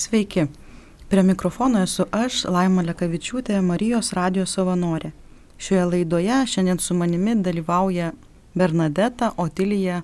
Sveiki. 0.00 0.46
Prie 1.08 1.22
mikrofono 1.22 1.82
esu 1.84 2.06
aš, 2.16 2.46
Laima 2.48 2.80
Lekavičiūtė, 2.86 3.58
Marijos 3.60 4.14
radijos 4.16 4.54
savanorė. 4.56 5.10
Šioje 5.60 5.82
laidoje 5.90 6.36
šiandien 6.48 6.78
su 6.80 6.94
manimi 6.96 7.34
dalyvauja 7.44 8.06
Bernadeta, 8.56 9.34
Otilija 9.36 9.98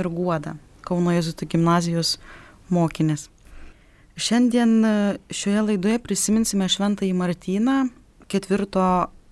ir 0.00 0.08
Guoda, 0.08 0.54
Kauno 0.80 1.12
Jėzutų 1.12 1.50
gimnazijos 1.52 2.14
mokinės. 2.72 3.26
Šiandien 4.16 4.72
e, 4.88 4.92
šioje 5.28 5.64
laidoje 5.66 5.98
prisiminsime 6.06 6.70
Šventąjį 6.72 7.12
Martyną, 7.18 7.74
ketvirto 8.32 8.86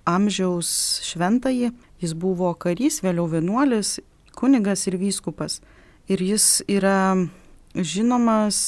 amžiaus 0.05 0.75
šventąjį. 1.07 1.71
Jis 2.05 2.13
buvo 2.13 2.51
karys, 2.67 3.01
vėliau 3.07 3.25
vienuolis, 3.33 3.95
kunigas 4.37 4.85
ir 4.85 4.99
vyskupas. 5.01 5.63
Ir 6.13 6.21
jis 6.29 6.59
yra 6.69 7.17
žinomas 7.73 8.61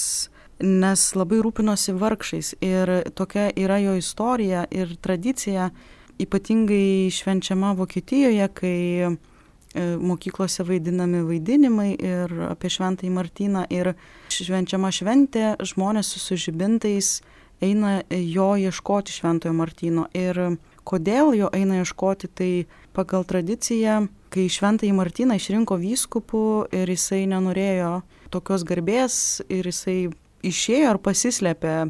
nes 0.63 1.03
labai 1.17 1.41
rūpinosi 1.45 1.95
vargšais 2.01 2.55
ir 2.65 2.93
tokia 3.17 3.51
yra 3.57 3.79
jo 3.83 3.97
istorija 3.99 4.65
ir 4.71 4.97
tradicija, 5.05 5.71
ypatingai 6.19 7.11
švenčiama 7.13 7.75
Vokietijoje, 7.77 8.49
kai 8.57 8.79
e, 9.05 9.11
mokyklose 10.01 10.65
vaidinami 10.65 11.21
vaidinimai 11.27 11.91
ir 12.01 12.33
apie 12.49 12.71
Šventąjį 12.73 13.13
Martyną 13.13 13.67
ir 13.69 13.93
švenčiama 14.33 14.93
šventė, 14.95 15.57
žmonės 15.61 16.15
su 16.15 16.23
sužibintais 16.25 17.21
eina 17.61 18.01
jo 18.09 18.55
ieškoti 18.57 19.13
Šventojo 19.13 19.53
Martyno. 19.57 20.09
Ir 20.17 20.57
kodėl 20.89 21.35
jo 21.37 21.53
eina 21.53 21.83
ieškoti, 21.83 22.33
tai 22.33 22.53
pagal 22.97 23.29
tradiciją, 23.29 24.07
kai 24.33 24.49
Šventąjį 24.53 24.93
Martyną 24.97 25.37
išrinko 25.37 25.77
vyskupų 25.81 26.45
ir 26.73 26.97
jisai 26.97 27.27
nenorėjo 27.29 27.99
tokios 28.33 28.65
garbės 28.65 29.43
ir 29.53 29.69
jisai 29.69 29.99
išėjo 30.47 30.93
ar 30.95 31.01
pasislėpė 31.03 31.75
e, 31.83 31.89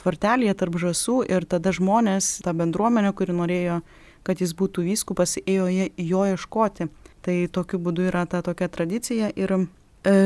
tvartelėje 0.00 0.56
tarp 0.62 0.78
žasų 0.82 1.20
ir 1.30 1.46
tada 1.50 1.72
žmonės, 1.76 2.38
ta 2.44 2.54
bendruomenė, 2.56 3.12
kuri 3.16 3.36
norėjo, 3.36 3.80
kad 4.26 4.42
jis 4.42 4.54
būtų 4.56 4.84
vyskupas, 4.86 5.38
ėjo 5.44 5.68
jo 5.96 6.24
ieškoti. 6.34 6.90
Tai 7.20 7.36
tokiu 7.52 7.80
būdu 7.84 8.06
yra 8.08 8.24
ta 8.30 8.40
tokia 8.44 8.70
tradicija 8.72 9.28
ir 9.36 9.52
e, 9.58 9.62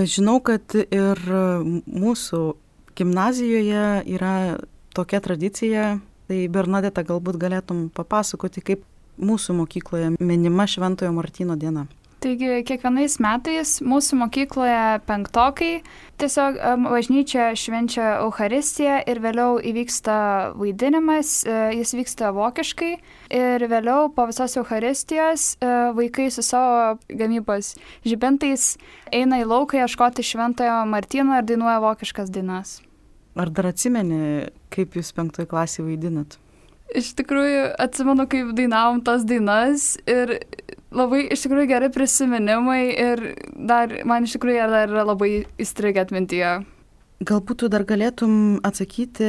žinau, 0.06 0.38
kad 0.44 0.76
ir 0.78 1.20
mūsų 1.24 2.42
gimnazijoje 2.94 4.04
yra 4.14 4.34
tokia 4.94 5.20
tradicija. 5.20 5.94
Tai 6.24 6.38
Bernadeta 6.48 7.02
galbūt 7.04 7.36
galėtum 7.36 7.88
papasakoti, 7.92 8.62
kaip 8.64 8.86
mūsų 9.20 9.58
mokykloje 9.58 10.14
minima 10.20 10.64
Šventojo 10.70 11.12
Martino 11.12 11.58
diena. 11.60 11.84
Taigi 12.24 12.62
kiekvienais 12.64 13.18
metais 13.20 13.70
mūsų 13.84 14.16
mokykloje 14.22 15.00
penktokai 15.04 15.82
tiesiog 16.16 16.56
bažnyčia 16.86 17.50
švenčia 17.52 18.06
Euharistiją 18.22 19.02
ir 19.12 19.18
vėliau 19.20 19.58
įvyksta 19.60 20.14
vaidinimas, 20.56 21.42
e, 21.44 21.56
jis 21.82 21.92
vyksta 21.98 22.30
vokiškai 22.32 22.90
ir 23.28 23.66
vėliau 23.68 24.08
po 24.16 24.24
visos 24.30 24.56
Euharistijos 24.56 25.44
e, 25.58 25.68
vaikai 25.98 26.30
su 26.32 26.40
savo 26.46 26.94
gamybos 27.12 27.74
žibintais 28.08 28.78
eina 29.12 29.42
į 29.42 29.50
lauką 29.50 29.82
ieškoti 29.84 30.24
šventojo 30.24 30.78
Martino 30.88 31.36
ir 31.36 31.44
dainuoja 31.44 31.76
vokiškas 31.84 32.32
dainas. 32.32 32.78
Ar 33.36 33.52
dar 33.52 33.68
atsimeni, 33.74 34.48
kaip 34.72 34.96
jūs 34.96 35.12
penktoje 35.12 35.50
klasėje 35.52 35.90
vaidinat? 35.90 36.38
Iš 36.94 37.12
tikrųjų 37.18 37.74
atsimenu, 37.84 38.24
kaip 38.30 38.56
dainavom 38.56 39.04
tas 39.04 39.24
dainas 39.28 39.94
ir 40.08 40.38
labai 40.94 41.24
iš 41.34 41.44
tikrųjų 41.44 41.68
geri 41.70 41.90
prisiminimai 41.92 42.82
ir 42.92 43.24
dar 43.54 43.92
man 44.08 44.26
iš 44.26 44.36
tikrųjų 44.36 44.68
dar 44.70 44.90
yra 44.90 45.04
labai 45.06 45.32
įstrigę 45.60 46.04
atmintyje. 46.04 46.56
Galbūt 47.24 47.62
tu 47.62 47.70
dar 47.72 47.84
galėtum 47.88 48.58
atsakyti, 48.66 49.28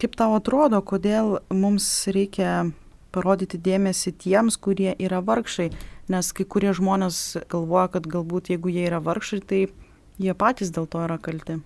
kaip 0.00 0.18
tau 0.18 0.36
atrodo, 0.38 0.80
kodėl 0.82 1.38
mums 1.52 1.88
reikia 2.14 2.70
parodyti 3.14 3.58
dėmesį 3.58 4.14
tiems, 4.22 4.58
kurie 4.60 4.92
yra 4.94 5.20
vargšai, 5.24 5.70
nes 6.12 6.30
kai 6.32 6.46
kurie 6.46 6.72
žmonės 6.76 7.38
galvoja, 7.50 7.88
kad 7.96 8.06
galbūt 8.10 8.52
jeigu 8.52 8.72
jie 8.72 8.86
yra 8.88 9.02
vargšai, 9.04 9.40
tai 9.42 9.64
jie 10.22 10.34
patys 10.38 10.72
dėl 10.74 10.86
to 10.90 11.02
yra 11.06 11.18
kalti. 11.18 11.58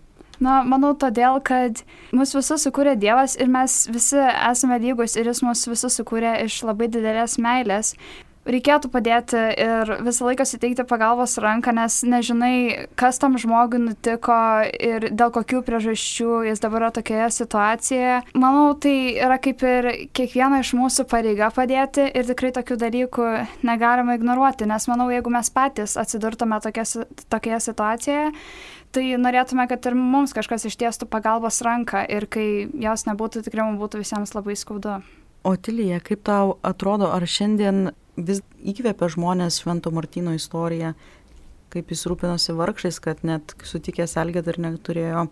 Na, 0.42 0.62
manau, 0.66 0.90
todėl, 0.98 1.38
kad 1.44 1.84
mus 2.16 2.32
visus 2.34 2.64
sukūrė 2.66 2.96
Dievas 2.98 3.36
ir 3.38 3.50
mes 3.52 3.84
visi 3.92 4.18
esame 4.18 4.80
lygus 4.82 5.14
ir 5.14 5.28
Jis 5.30 5.42
mus 5.44 5.62
visus 5.70 6.00
sukūrė 6.00 6.32
iš 6.46 6.62
labai 6.66 6.88
didelės 6.90 7.36
meilės 7.38 7.92
reikėtų 8.48 8.90
padėti 8.92 9.38
ir 9.62 9.92
visą 10.02 10.26
laiką 10.26 10.46
suteikti 10.48 10.84
pagalbos 10.88 11.36
ranką, 11.42 11.74
nes 11.76 12.00
nežinai, 12.06 12.88
kas 12.98 13.20
tam 13.22 13.38
žmogui 13.40 13.80
nutiko 13.82 14.38
ir 14.72 15.08
dėl 15.14 15.32
kokių 15.34 15.62
priežasčių 15.66 16.42
jis 16.48 16.62
dabar 16.62 16.86
yra 16.86 16.90
tokioje 16.98 17.28
situacijoje. 17.38 18.18
Manau, 18.34 18.74
tai 18.74 19.14
yra 19.14 19.38
kaip 19.42 19.62
ir 19.66 19.90
kiekvieno 20.16 20.62
iš 20.62 20.74
mūsų 20.78 21.06
pareiga 21.10 21.52
padėti 21.54 22.08
ir 22.10 22.28
tikrai 22.28 22.52
tokių 22.58 22.78
dalykų 22.82 23.30
negalima 23.66 24.18
ignoruoti, 24.18 24.68
nes 24.70 24.88
manau, 24.90 25.08
jeigu 25.12 25.32
mes 25.32 25.50
patys 25.54 25.96
atsidurtume 26.00 26.58
tokia, 26.64 26.86
tokioje 27.32 27.62
situacijoje, 27.68 28.28
tai 28.92 29.06
norėtume, 29.16 29.66
kad 29.70 29.86
ir 29.88 29.96
mums 29.96 30.34
kažkas 30.36 30.66
ištiestų 30.68 31.08
pagalbos 31.10 31.62
ranką 31.64 32.04
ir 32.10 32.28
kai 32.30 32.66
jos 32.82 33.06
nebūtų, 33.08 33.46
tikrai 33.46 33.70
mums 33.70 33.80
būtų 33.80 34.02
visiems 34.02 34.34
labai 34.36 34.58
skaudu. 34.58 35.00
Otilija, 35.48 35.98
kaip 36.04 36.20
tau 36.26 36.56
atrodo, 36.62 37.08
ar 37.10 37.24
šiandien 37.26 37.88
vis 38.16 38.42
įkvėpia 38.60 39.08
žmonės 39.12 39.60
Švento 39.62 39.92
Martino 39.94 40.34
istoriją, 40.36 40.94
kaip 41.72 41.92
jis 41.92 42.04
rūpinosi 42.10 42.56
vargšais, 42.56 43.00
kad 43.00 43.22
net 43.24 43.54
sutikęs 43.64 44.18
Elgėt 44.20 44.50
ir 44.52 44.60
neturėjo 44.60 45.26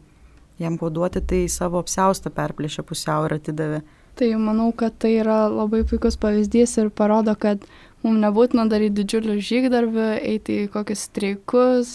jam 0.61 0.77
koduoti, 0.81 1.21
tai 1.25 1.41
savo 1.49 1.81
apsiaustą 1.81 2.33
perplėšė 2.33 2.85
pusiau 2.87 3.27
ir 3.29 3.37
atidavė. 3.39 3.81
Tai 4.21 4.29
manau, 4.43 4.71
kad 4.77 4.97
tai 5.01 5.15
yra 5.21 5.47
labai 5.49 5.83
puikus 5.89 6.19
pavyzdys 6.21 6.77
ir 6.83 6.91
parodo, 6.93 7.33
kad 7.39 7.63
mums 8.05 8.21
nebūtina 8.21 8.67
daryti 8.69 9.01
didžiulių 9.01 9.37
žygdarbių, 9.45 10.09
eiti 10.33 10.65
į 10.65 10.71
kokius 10.75 11.07
streikus, 11.09 11.93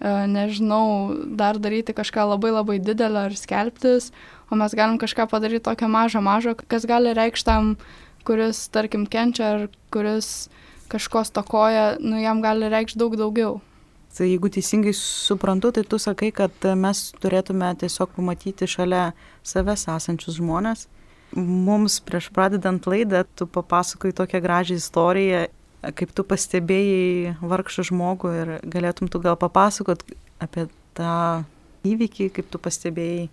e, 0.00 0.10
nežinau, 0.30 1.14
dar 1.38 1.60
daryti 1.62 1.94
kažką 1.94 2.26
labai 2.32 2.54
labai 2.54 2.78
didelio 2.82 3.28
ar 3.28 3.36
skelbtis, 3.38 4.10
o 4.50 4.58
mes 4.58 4.74
galim 4.74 4.98
kažką 4.98 5.28
padaryti 5.30 5.66
tokio 5.68 5.90
mažo 5.90 6.22
mažo, 6.24 6.56
kas 6.56 6.86
gali 6.88 7.14
reikšti 7.14 7.50
tam 7.50 7.76
kuris, 8.26 8.66
tarkim, 8.72 9.06
kenčia 9.10 9.50
ar 9.54 9.66
kuris 9.92 10.48
kažko 10.92 11.24
stokoja, 11.24 11.96
nu 12.00 12.20
jam 12.20 12.42
gali 12.44 12.68
reikšti 12.72 13.00
daug 13.00 13.16
daugiau. 13.16 13.60
Tai 14.12 14.26
jeigu 14.28 14.50
teisingai 14.52 14.92
suprantu, 14.96 15.70
tai 15.72 15.86
tu 15.88 15.96
sakai, 15.96 16.28
kad 16.36 16.52
mes 16.76 16.98
turėtume 17.22 17.70
tiesiog 17.80 18.12
pamatyti 18.12 18.68
šalia 18.68 19.12
savęs 19.40 19.86
esančius 19.88 20.36
žmonės. 20.36 20.84
Mums 21.32 21.96
prieš 22.04 22.28
pradedant 22.36 22.84
laidą, 22.84 23.22
tu 23.36 23.46
papasakai 23.48 24.12
tokią 24.12 24.42
gražią 24.44 24.76
istoriją, 24.76 25.46
kaip 25.96 26.12
tu 26.12 26.26
pastebėjai 26.28 27.38
vargšą 27.40 27.86
žmogų 27.88 28.34
ir 28.36 28.52
galėtum 28.68 29.08
tu 29.08 29.20
gal 29.22 29.38
papasakot 29.40 30.04
apie 30.44 30.68
tą 30.98 31.14
įvykį, 31.88 32.28
kaip 32.36 32.52
tu 32.52 32.60
pastebėjai 32.60 33.30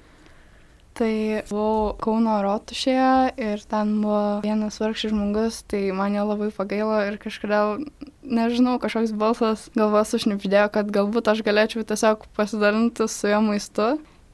Tai 0.99 1.45
buvau 1.47 1.93
Kauno 2.03 2.41
rotušėje 2.43 3.11
ir 3.39 3.61
ten 3.71 3.93
buvo 4.01 4.41
vienas 4.43 4.81
vargšas 4.81 5.13
žmogus, 5.13 5.61
tai 5.71 5.93
man 5.95 6.17
jo 6.17 6.25
labai 6.27 6.49
pagailo 6.51 6.97
ir 7.07 7.15
kažkodėl, 7.21 7.85
nežinau, 8.27 8.73
kažkoks 8.83 9.13
balsas 9.15 9.69
galvas 9.79 10.11
užnipždėjo, 10.17 10.65
kad 10.75 10.91
galbūt 10.91 11.31
aš 11.31 11.39
galėčiau 11.47 11.85
tiesiog 11.87 12.25
pasidalinti 12.35 13.07
su 13.07 13.31
jo 13.31 13.39
maistu. 13.45 13.87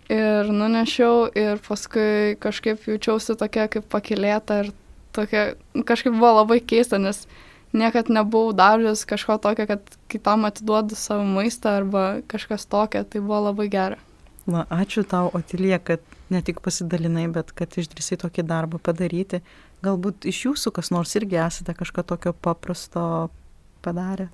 Ir 0.09 0.49
nunešiau 0.49 1.27
ir 1.37 1.61
paskui 1.65 2.33
kažkaip 2.41 2.89
jaučiausi 2.89 3.37
tokia 3.37 3.67
kaip 3.69 3.85
pakilėta 3.89 4.63
ir 4.63 4.73
tokia, 5.13 5.45
kažkaip 5.85 6.17
buvo 6.17 6.33
labai 6.39 6.59
keista, 6.65 6.97
nes 6.97 7.27
niekad 7.77 8.09
nebuvau 8.09 8.57
daręs 8.57 9.05
kažko 9.05 9.37
tokio, 9.41 9.69
kad 9.69 9.85
kitam 10.09 10.49
atiduodu 10.49 10.97
savo 10.97 11.29
maistą 11.29 11.77
arba 11.83 12.05
kažkas 12.31 12.65
tokio, 12.65 13.05
tai 13.05 13.21
buvo 13.21 13.45
labai 13.51 13.69
gera. 13.69 14.01
Na, 14.45 14.61
ačiū 14.69 15.01
tau, 15.09 15.31
Otilija, 15.33 15.79
kad 15.81 16.03
ne 16.29 16.41
tik 16.45 16.59
pasidalinai, 16.61 17.25
bet 17.33 17.49
kad 17.57 17.73
išdrįsai 17.81 18.19
tokį 18.21 18.45
darbą 18.45 18.77
padaryti. 18.77 19.41
Galbūt 19.85 20.27
iš 20.29 20.41
jūsų 20.45 20.73
kas 20.75 20.91
nors 20.93 21.15
irgi 21.17 21.39
esate 21.41 21.73
kažką 21.77 22.05
tokio 22.05 22.33
paprasto 22.33 23.05
padarę. 23.85 24.29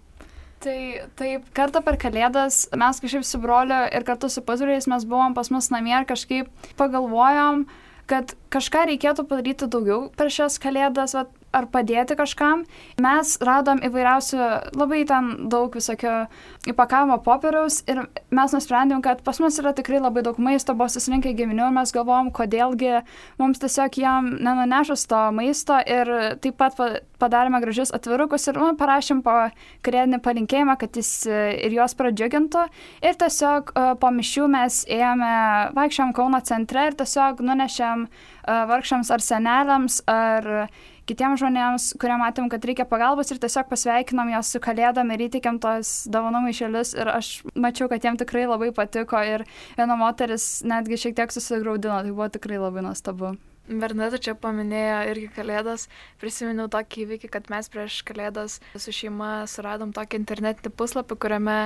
Tai 0.62 0.77
taip, 1.18 1.47
kartą 1.57 1.81
per 1.81 1.97
kalėdas 1.97 2.68
mes 2.77 3.00
kažkaip 3.01 3.24
su 3.25 3.39
broliu 3.41 3.80
ir 3.89 4.03
kartu 4.06 4.30
su 4.30 4.44
pasuriais 4.45 4.85
mes 4.91 5.07
buvom 5.09 5.33
pas 5.33 5.50
mus 5.50 5.71
namie 5.74 5.95
ir 5.95 6.06
kažkaip 6.06 6.51
pagalvojom, 6.77 7.63
kad 8.12 8.35
kažką 8.53 8.83
reikėtų 8.91 9.25
padaryti 9.31 9.69
daugiau 9.71 10.12
per 10.18 10.30
šias 10.30 10.59
kalėdas, 10.62 11.15
vat, 11.18 11.31
ar 11.56 11.68
padėti 11.71 12.18
kažkam. 12.19 12.65
Mes 13.01 13.36
radom 13.44 13.81
įvairiausių, 13.86 14.39
labai 14.77 15.03
ten 15.09 15.31
daug 15.51 15.74
visokio 15.75 16.25
įpakavimo 16.69 17.19
popieriaus 17.25 17.81
ir 17.92 18.03
mes 18.33 18.56
nusprendėm, 18.56 19.01
kad 19.06 19.24
pas 19.25 19.39
mus 19.44 19.59
yra 19.62 19.74
tikrai 19.77 20.01
labai 20.01 20.24
daug 20.25 20.39
maisto, 20.42 20.75
buvo 20.77 20.89
susirinkę 20.92 21.33
giminių 21.38 21.69
ir 21.69 21.77
mes 21.77 21.94
galvom, 21.95 22.31
kodėlgi 22.36 23.01
mums 23.42 23.62
tiesiog 23.62 23.98
jam 24.01 24.33
nenunešus 24.39 25.07
to 25.12 25.21
maisto 25.36 25.80
ir 25.86 26.12
taip 26.44 26.59
pat 26.62 26.77
padarėme 27.21 27.62
gražius 27.62 27.94
atvirukus 27.95 28.47
ir 28.50 28.59
nu, 28.59 28.71
parašėm 28.80 29.21
po 29.25 29.36
kalėdinį 29.86 30.21
palinkėjimą, 30.25 30.77
kad 30.81 30.97
jis 30.97 31.12
e, 31.30 31.42
ir 31.68 31.75
juos 31.77 31.95
pradžiugintų. 31.97 32.65
Ir 33.06 33.18
tiesiog 33.21 33.74
e, 33.74 33.86
po 34.01 34.12
mišių 34.15 34.47
mes 34.56 34.81
ėjome, 34.89 35.33
vaikščiam 35.77 36.13
Kauno 36.18 36.42
centre 36.47 36.88
ir 36.89 36.97
tiesiog 37.00 37.44
nunešėm 37.45 38.06
e, 38.07 38.09
vargšams 38.47 39.11
ar 39.13 39.23
seneliams 39.23 40.01
ar 40.09 40.69
kitiems 41.09 41.41
žmonėms, 41.41 41.85
kurie 41.99 42.15
matėm, 42.21 42.47
kad 42.51 42.63
reikia 42.65 42.85
pagalbos 42.88 43.31
ir 43.33 43.39
tiesiog 43.41 43.67
pasveikinom 43.71 44.31
juos 44.31 44.51
su 44.53 44.61
kalėdom 44.63 45.11
ir 45.11 45.25
įtikėm 45.27 45.59
tos 45.63 45.93
dovanų 46.11 46.45
maišelius 46.47 46.93
ir 46.95 47.11
aš 47.11 47.31
mačiau, 47.55 47.89
kad 47.91 48.05
jiem 48.05 48.19
tikrai 48.21 48.45
labai 48.47 48.71
patiko 48.75 49.19
ir 49.25 49.45
viena 49.77 49.97
moteris 49.99 50.61
netgi 50.67 50.99
šiek 51.05 51.17
tiek 51.17 51.33
susigaudino, 51.33 52.01
tai 52.05 52.13
buvo 52.13 52.29
tikrai 52.31 52.61
labai 52.61 52.85
nuostabu. 52.85 53.35
Bernadeta 53.71 54.19
čia 54.19 54.33
paminėjo 54.35 54.99
irgi 55.13 55.27
kalėdas. 55.35 55.85
Prisiminiau 56.19 56.67
tokį 56.71 57.05
įvykį, 57.05 57.29
kad 57.31 57.47
mes 57.53 57.69
prieš 57.71 58.01
kalėdas 58.07 58.57
su 58.75 58.94
šeima 58.95 59.45
suradom 59.47 59.94
tokį 59.95 60.19
internetinį 60.23 60.73
puslapį, 60.75 61.17
kuriame 61.21 61.59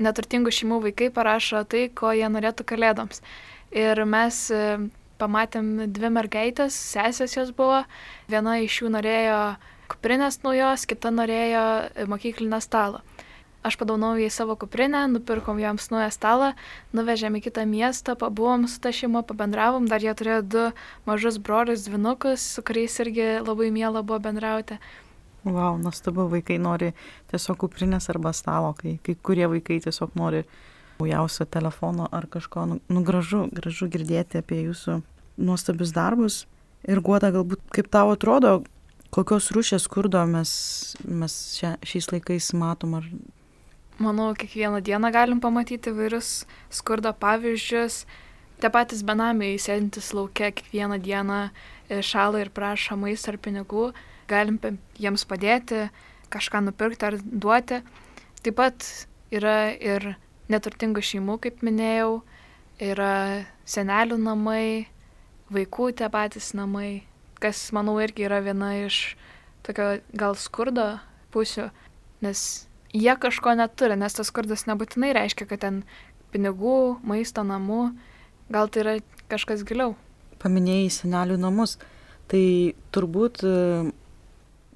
neturtingų 0.00 0.52
šeimų 0.54 0.80
vaikai 0.86 1.10
parašo 1.14 1.64
tai, 1.68 1.88
ko 1.88 2.12
jie 2.14 2.28
norėtų 2.30 2.66
kalėdoms. 2.68 3.24
Ir 3.74 4.04
mes 4.06 4.44
pamatėm 5.20 5.92
dvi 5.92 6.10
mergaitės, 6.16 6.76
sesės 6.94 7.36
jos 7.36 7.52
buvo, 7.56 7.84
viena 8.32 8.58
iš 8.64 8.82
jų 8.82 8.94
norėjo 8.96 9.40
kuprinės 9.90 10.40
naujos, 10.44 10.86
kita 10.88 11.12
norėjo 11.14 11.64
mokyklinę 12.10 12.60
stalą. 12.64 13.02
Aš 13.60 13.76
padaunau 13.76 14.14
į 14.16 14.30
savo 14.32 14.54
kuprinę, 14.56 15.02
nupirkom 15.12 15.58
joms 15.60 15.90
naują 15.92 16.08
stalą, 16.14 16.46
nuvežėm 16.96 17.34
į 17.36 17.42
kitą 17.44 17.66
miestą, 17.68 18.14
pabuvom 18.16 18.64
su 18.64 18.80
ta 18.80 18.88
šeima, 18.88 19.20
pabendravom, 19.28 19.84
dar 19.90 20.00
jie 20.00 20.14
turėjo 20.16 20.40
du 20.54 20.62
mažus 21.04 21.36
brolius, 21.36 21.84
dvinukus, 21.84 22.46
su 22.54 22.64
kuriais 22.64 22.96
irgi 23.04 23.26
labai 23.44 23.68
miela 23.74 24.00
buvo 24.00 24.16
bendrauti. 24.30 24.80
Wow, 25.44 25.76
nuostabu, 25.80 26.24
vaikai 26.32 26.56
nori 26.60 26.94
tiesiog 27.32 27.60
kuprinės 27.60 28.08
arba 28.12 28.32
stalo, 28.36 28.72
kai, 28.80 28.96
kai 29.04 29.18
kurie 29.28 29.44
vaikai 29.52 29.76
tiesiog 29.84 30.16
nori 30.16 30.46
naujausio 31.00 31.44
telefono 31.44 32.08
ar 32.12 32.26
kažko. 32.32 32.64
Nu, 32.66 32.80
nu 32.88 33.04
gražu, 33.04 33.46
gražu 33.52 33.88
girdėti 33.92 34.40
apie 34.40 34.62
jūsų 34.70 35.02
nuostabius 35.38 35.92
darbus. 35.96 36.44
Ir 36.88 37.02
guoda, 37.04 37.28
galbūt 37.34 37.60
kaip 37.74 37.90
tau 37.92 38.14
atrodo, 38.14 38.62
kokios 39.12 39.50
rūšės 39.54 39.84
skurdo 39.84 40.22
mes, 40.28 40.50
mes 41.04 41.36
šia, 41.58 41.74
šiais 41.84 42.08
laikais 42.12 42.50
matom? 42.56 42.96
Ar... 43.00 43.06
Manau, 44.00 44.30
kiekvieną 44.38 44.80
dieną 44.86 45.10
galim 45.12 45.42
pamatyti 45.44 45.92
vairius 45.92 46.46
skurdo 46.72 47.12
pavyzdžius. 47.12 48.04
Tie 48.60 48.68
patys 48.72 49.02
benamiai 49.04 49.58
sėdintis 49.60 50.10
laukia 50.16 50.50
kiekvieną 50.52 51.00
dieną 51.00 51.40
e, 51.48 52.00
šalą 52.04 52.42
ir 52.44 52.52
prašo 52.52 52.96
maisto 53.00 53.32
ar 53.32 53.40
pinigų. 53.40 53.90
Galim 54.30 54.60
jiems 55.00 55.24
padėti, 55.28 55.88
kažką 56.32 56.62
nupirkti 56.66 57.08
ar 57.08 57.16
duoti. 57.20 57.80
Taip 58.40 58.56
pat 58.56 58.86
yra 59.32 59.72
ir 59.76 60.14
neturtingų 60.52 61.02
šeimų, 61.04 61.38
kaip 61.44 61.64
minėjau, 61.66 62.20
yra 62.80 63.44
senelių 63.68 64.18
namai, 64.20 64.88
vaikų 65.54 65.90
tie 65.98 66.08
patys 66.12 66.52
namai, 66.56 67.02
kas, 67.42 67.68
manau, 67.76 67.96
irgi 68.02 68.26
yra 68.28 68.40
viena 68.44 68.72
iš 68.84 69.16
tokio 69.66 69.98
gal 70.16 70.36
skurdo 70.38 70.98
pusių, 71.34 71.68
nes 72.24 72.66
jie 72.94 73.14
kažko 73.20 73.54
neturi, 73.58 73.96
nes 73.98 74.16
tas 74.16 74.30
skurdas 74.30 74.66
nebūtinai 74.68 75.12
reiškia, 75.16 75.48
kad 75.50 75.62
ten 75.64 75.82
pinigų, 76.34 77.00
maisto 77.06 77.44
namų, 77.46 77.90
gal 78.52 78.70
tai 78.70 78.84
yra 78.84 78.94
kažkas 79.30 79.64
giliau. 79.66 79.94
Paminėjai 80.40 80.90
senelių 80.94 81.36
namus, 81.40 81.76
tai 82.30 82.74
turbūt 82.94 83.42
e, 83.44 83.56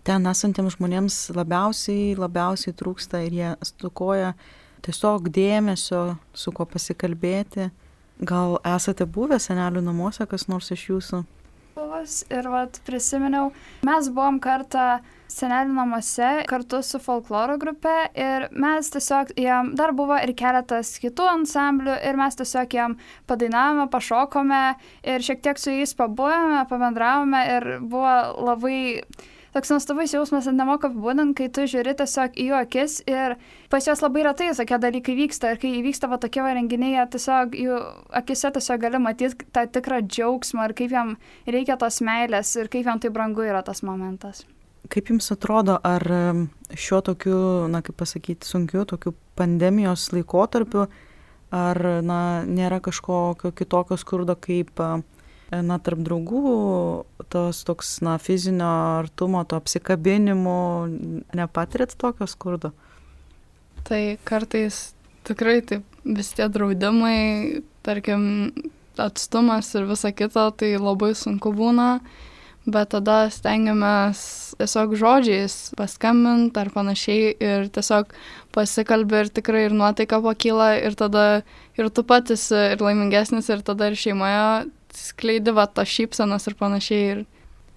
ten 0.07 0.29
esantiems 0.31 0.77
žmonėms 0.77 1.19
labiausiai, 1.35 2.13
labiausiai 2.19 2.77
trūksta 2.77 3.23
ir 3.25 3.39
jie 3.39 3.55
stukoja 3.65 4.35
tiesiog 4.85 5.31
dėmesio, 5.33 6.19
su 6.37 6.53
kuo 6.53 6.67
pasikalbėti. 6.69 7.71
Gal 8.23 8.59
esate 8.77 9.07
buvę 9.11 9.41
senelių 9.43 9.83
namuose, 9.83 10.27
kas 10.31 10.47
nors 10.49 10.71
iš 10.71 10.89
jūsų? 10.93 11.25
Ir 12.31 12.47
vat 12.53 12.79
prisiminiau, 12.87 13.49
mes 13.87 14.09
buvom 14.13 14.37
kartą 14.43 15.01
senelių 15.33 15.75
namuose 15.75 16.29
kartu 16.47 16.83
su 16.85 17.01
folkloro 17.03 17.57
grupe 17.59 17.93
ir 18.15 18.47
mes 18.53 18.91
tiesiog 18.93 19.33
jam, 19.41 19.73
dar 19.79 19.95
buvo 19.97 20.19
ir 20.23 20.35
keletas 20.39 20.95
kitų 21.03 21.27
ansamblių 21.33 21.97
ir 22.07 22.19
mes 22.21 22.39
tiesiog 22.39 22.77
jam 22.77 22.97
padainavome, 23.31 23.89
pašokome 23.91 24.63
ir 25.03 25.25
šiek 25.27 25.43
tiek 25.43 25.59
su 25.59 25.75
jais 25.75 25.97
pabuvome, 25.99 26.63
pabendravome 26.71 27.45
ir 27.57 27.71
buvo 27.83 28.15
labai 28.51 28.79
toks 29.55 29.71
nuostabus 29.71 30.15
jausmas, 30.15 30.49
net 30.49 30.59
nemoku 30.59 30.89
apibūdinti, 30.89 31.35
kai 31.39 31.49
tu 31.55 31.67
žiūri 31.71 31.95
tiesiog 31.99 32.35
į 32.35 32.49
jų 32.49 32.57
akis 32.59 32.97
ir 33.11 33.37
pas 33.71 33.87
juos 33.87 34.03
labai 34.03 34.25
retai 34.27 34.51
tokie 34.59 34.79
dalykai 34.83 35.15
vyksta 35.19 35.53
ir 35.55 35.61
kai 35.63 35.71
įvyksta 35.79 36.11
va 36.11 36.19
tokie 36.23 36.43
renginiai, 36.43 37.07
tiesiog 37.11 37.55
jų 37.59 37.79
akise 38.21 38.51
tiesiog 38.57 38.83
gali 38.83 39.01
matyti 39.03 39.47
tą 39.55 39.67
tikrą 39.77 40.03
džiaugsmą 40.09 40.69
ir 40.69 40.77
kaip 40.81 40.97
jam 40.97 41.15
reikia 41.47 41.79
tos 41.79 42.01
meilės 42.05 42.51
ir 42.59 42.71
kaip 42.73 42.91
jam 42.91 43.01
tai 43.01 43.15
brangu 43.15 43.47
yra 43.47 43.63
tas 43.63 43.85
momentas. 43.87 44.45
Kaip 44.93 45.09
Jums 45.09 45.31
atrodo, 45.33 45.79
ar 45.81 46.03
šiuo 46.77 47.01
tokiu, 47.07 47.39
na 47.73 47.81
kaip 47.81 47.97
pasakyti, 48.03 48.45
sunkiu, 48.45 48.83
tokiu 48.85 49.15
pandemijos 49.39 50.11
laikotarpiu, 50.13 50.85
ar 51.55 51.81
na, 52.05 52.21
nėra 52.45 52.83
kažkokio 52.85 53.55
kitokio 53.57 53.97
skurdo 53.97 54.37
kaip 54.37 54.83
na, 55.51 55.79
tarp 55.79 56.01
draugų 56.07 57.05
tos 57.33 57.63
toks, 57.67 57.99
na, 58.05 58.17
fizinio 58.23 58.71
artumo, 59.01 59.45
to 59.49 59.59
apsikabinimų, 59.61 60.61
nepatirit 61.37 61.97
tokio 62.01 62.29
skurdo? 62.31 62.73
Tai 63.85 64.03
kartais 64.25 64.95
tikrai 65.29 65.61
taip 65.67 65.85
vis 66.05 66.33
tie 66.37 66.49
draudimai, 66.53 67.63
tarkim, 67.85 68.53
atstumas 69.01 69.73
ir 69.75 69.89
visa 69.89 70.13
kita, 70.15 70.51
tai 70.57 70.75
labai 70.79 71.13
sunku 71.19 71.53
būna, 71.55 71.99
bet 72.65 72.93
tada 72.95 73.27
stengiamės 73.33 74.55
tiesiog 74.59 74.95
žodžiais 74.97 75.75
paskambinti 75.77 76.61
ar 76.61 76.71
panašiai 76.73 77.35
ir 77.37 77.67
tiesiog 77.75 78.15
pasikalbė 78.55 79.25
ir 79.25 79.33
tikrai 79.37 79.67
ir 79.67 79.75
nuotaika 79.77 80.23
pakyla 80.25 80.71
ir 80.81 80.97
tada 80.97 81.43
ir 81.77 81.91
tu 81.91 82.05
patys 82.07 82.47
ir 82.55 82.81
laimingesnis 82.81 83.51
ir 83.53 83.65
tada 83.67 83.91
ir 83.91 83.99
šeimoje 84.01 84.71
skleidi 84.97 85.55
va 85.55 85.67
tos 85.67 85.91
šypsenos 85.91 86.49
ir 86.51 86.59
panašiai. 86.61 87.07
Ir... 87.15 87.25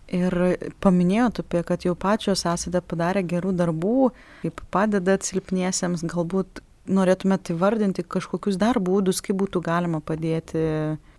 Ir 0.07 0.33
paminėjot 0.79 1.41
apie, 1.43 1.59
kad 1.67 1.83
jau 1.83 1.91
pačios 1.99 2.45
esate 2.47 2.79
padarę 2.79 3.25
gerų 3.27 3.51
darbų, 3.59 4.13
kaip 4.45 4.61
padedat 4.71 5.27
silpniesiems, 5.27 6.05
galbūt 6.07 6.61
norėtumėte 6.87 7.51
įvardinti 7.51 8.05
kažkokius 8.07 8.55
dar 8.61 8.79
būdus, 8.79 9.19
kaip 9.25 9.35
būtų 9.41 9.59
galima 9.65 9.99
padėti 9.99 10.63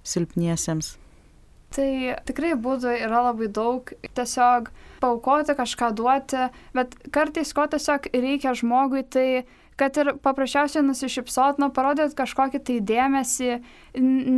silpniesiems. 0.08 0.94
Tai 1.76 1.88
tikrai 2.24 2.54
būdų 2.56 2.94
yra 2.96 3.26
labai 3.26 3.50
daug, 3.52 3.90
tiesiog 4.16 4.70
paukoti, 5.02 5.52
kažką 5.58 5.90
duoti, 5.99 6.46
bet 6.73 6.96
kartais 7.12 7.52
ko 7.52 7.66
tiesiog 7.68 8.08
reikia 8.14 8.54
žmogui, 8.56 9.04
tai 9.04 9.44
kad 9.78 9.97
ir 10.00 10.11
paprasčiausiai 10.25 10.82
nusišypsot, 10.82 11.61
nu, 11.62 11.68
parodyt 11.75 12.16
kažkokį 12.18 12.61
tai 12.66 12.78
dėmesį, 12.82 13.50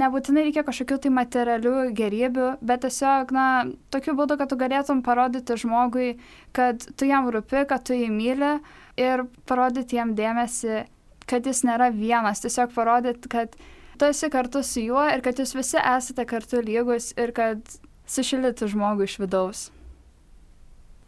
nebūtinai 0.01 0.45
reikia 0.47 0.65
kažkokių 0.67 0.99
tai 1.07 1.13
materialių 1.17 1.75
gerybių, 1.97 2.49
bet 2.61 2.85
tiesiog, 2.85 3.33
na, 3.33 3.47
tokiu 3.95 4.15
būdu, 4.19 4.37
kad 4.41 4.53
tu 4.53 4.61
galėtum 4.61 5.01
parodyti 5.07 5.57
žmogui, 5.63 6.11
kad 6.57 6.85
tu 6.93 7.09
jam 7.09 7.31
rūpi, 7.33 7.65
kad 7.71 7.87
tu 7.89 7.97
jį 7.97 8.11
myli 8.13 8.53
ir 9.01 9.25
parodyti 9.49 9.97
jam 9.97 10.13
dėmesį, 10.19 10.85
kad 11.31 11.49
jis 11.49 11.65
nėra 11.65 11.89
vienas, 11.95 12.45
tiesiog 12.45 12.77
parodyti, 12.77 13.33
kad 13.33 13.57
tu 13.97 14.13
esi 14.13 14.29
kartu 14.33 14.65
su 14.67 14.85
juo 14.85 15.09
ir 15.09 15.25
kad 15.25 15.41
jūs 15.41 15.57
visi 15.57 15.81
esate 15.81 16.29
kartu 16.29 16.61
lygus 16.65 17.15
ir 17.17 17.33
kad 17.37 17.81
sušildytų 18.11 18.75
žmogų 18.75 19.09
iš 19.09 19.21
vidaus. 19.23 19.67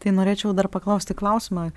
Tai 0.03 0.17
norėčiau 0.17 0.51
dar 0.57 0.67
paklausti 0.73 1.15
klausimą, 1.15 1.71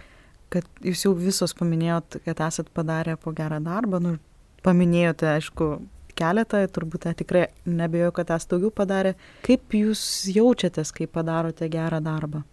kad 0.55 0.85
jūs 0.85 1.05
jau 1.05 1.13
visos 1.17 1.53
paminėjot, 1.57 2.21
kad 2.25 2.41
esat 2.47 2.71
padarę 2.75 3.17
po 3.21 3.33
gerą 3.35 3.59
darbą, 3.63 4.01
nu, 4.03 4.15
paminėjote, 4.65 5.29
aišku, 5.35 5.69
keletą, 6.15 6.63
turbūt 6.71 7.07
tikrai 7.19 7.47
nebejoju, 7.67 8.15
kad 8.15 8.33
esate 8.35 8.55
daugiau 8.55 8.73
padarę. 8.73 9.15
Kaip 9.45 9.75
jūs 9.75 10.01
jaučiatės, 10.31 10.93
kai 10.95 11.07
padarote 11.11 11.69
gerą 11.71 12.01
darbą? 12.03 12.45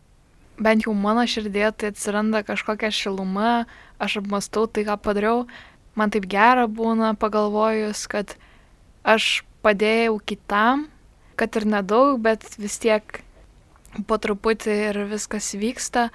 Bent 0.63 0.85
jau 0.87 0.93
mano 0.95 1.25
širdėje 1.27 1.71
tai 1.79 1.93
atsiranda 1.93 2.43
kažkokia 2.47 2.93
šiluma, 2.93 3.65
aš 4.03 4.21
apmastau 4.21 4.67
tai, 4.69 4.85
ką 4.87 4.99
padariau, 5.01 5.47
man 5.99 6.13
taip 6.13 6.29
gera 6.31 6.67
būna 6.69 7.15
pagalvojus, 7.19 8.05
kad 8.11 8.37
aš 9.03 9.43
padėjau 9.65 10.19
kitam, 10.29 10.87
kad 11.41 11.57
ir 11.57 11.67
nedaug, 11.67 12.21
bet 12.23 12.45
vis 12.61 12.77
tiek 12.83 13.23
po 14.09 14.19
truputį 14.21 14.77
ir 14.91 15.01
viskas 15.11 15.53
vyksta, 15.59 16.11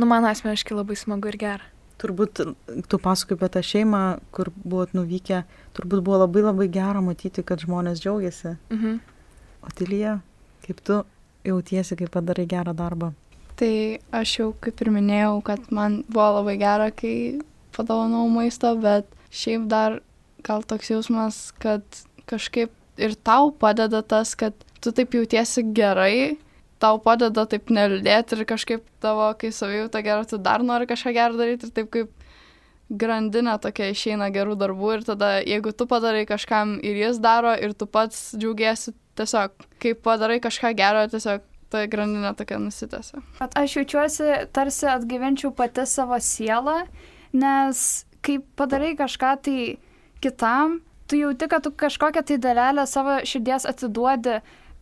nu 0.00 0.08
man 0.08 0.24
asmeniškai 0.28 0.76
labai 0.78 0.96
smagu 0.98 1.30
ir 1.30 1.38
gera. 1.40 1.68
Turbūt 2.00 2.40
tu 2.88 2.98
pasakai 3.04 3.36
apie 3.36 3.48
tą 3.52 3.60
šeimą, 3.70 4.02
kur 4.32 4.48
buvot 4.56 4.94
nuvykę, 4.96 5.42
turbūt 5.76 6.00
buvo 6.06 6.22
labai 6.22 6.46
labai 6.46 6.68
gera 6.72 7.02
matyti, 7.04 7.44
kad 7.44 7.60
žmonės 7.60 8.00
džiaugiasi. 8.00 8.56
Mhm. 8.72 9.00
Otilija, 9.68 10.14
kaip 10.64 10.80
tu 10.80 11.02
jautiesi, 11.44 11.98
kai 12.00 12.08
padarai 12.08 12.46
gerą 12.48 12.72
darbą? 12.76 13.12
Tai 13.60 13.72
aš 14.16 14.38
jau 14.38 14.50
kaip 14.64 14.80
ir 14.80 14.88
minėjau, 14.94 15.42
kad 15.44 15.68
man 15.68 16.00
buvo 16.08 16.30
labai 16.38 16.56
gera, 16.60 16.88
kai 16.88 17.42
padovanau 17.76 18.24
maisto, 18.32 18.72
bet 18.80 19.08
šiaip 19.28 19.68
dar 19.68 20.00
gal 20.46 20.64
toks 20.64 20.88
jausmas, 20.94 21.50
kad 21.60 21.84
kažkaip 22.30 22.72
ir 23.00 23.16
tau 23.20 23.50
padeda 23.52 24.00
tas, 24.00 24.32
kad 24.34 24.56
tu 24.80 24.92
taip 24.96 25.12
jautiesi 25.12 25.64
gerai, 25.76 26.38
tau 26.80 26.98
padeda 27.02 27.44
taip 27.48 27.70
neliūdėti 27.72 28.38
ir 28.38 28.46
kažkaip 28.48 28.86
tavo, 29.04 29.28
kai 29.40 29.52
savijauta 29.52 30.02
gera, 30.04 30.24
tu 30.28 30.40
dar 30.40 30.64
nori 30.64 30.88
kažką 30.88 31.12
gerą 31.16 31.38
daryti 31.38 31.68
ir 31.68 31.74
taip 31.76 31.90
kaip 31.92 32.10
grandinė 32.90 33.54
tokia 33.62 33.90
išeina 33.92 34.30
gerų 34.34 34.56
darbų 34.58 34.94
ir 34.96 35.04
tada 35.06 35.30
jeigu 35.38 35.72
tu 35.76 35.86
padarai 35.90 36.24
kažkam 36.26 36.78
ir 36.82 36.98
jis 36.98 37.20
daro 37.22 37.52
ir 37.54 37.74
tu 37.78 37.86
pats 37.86 38.32
džiaugiesi, 38.34 38.94
tiesiog 39.20 39.54
kai 39.82 39.94
padarai 39.94 40.40
kažką 40.42 40.72
gero, 40.78 41.04
tiesiog 41.12 41.44
ta 41.70 41.84
grandinė 41.86 42.32
tokia 42.38 42.58
nusitęsia. 42.58 43.22
Bet 43.38 43.54
aš 43.60 43.76
jaučiuosi 43.78 44.30
tarsi 44.56 44.88
atgyvenčiau 44.90 45.52
pati 45.54 45.86
savo 45.86 46.18
sielą, 46.18 46.80
nes 47.32 47.84
kai 48.26 48.40
padarai 48.58 48.96
kažką 48.98 49.36
tai 49.44 49.58
kitam, 50.24 50.80
tu 51.06 51.20
jauti, 51.20 51.46
kad 51.50 51.62
tu 51.62 51.70
kažkokią 51.70 52.24
tai 52.26 52.40
dalelę 52.42 52.86
savo 52.90 53.20
širdies 53.26 53.68
atiduodi 53.70 54.40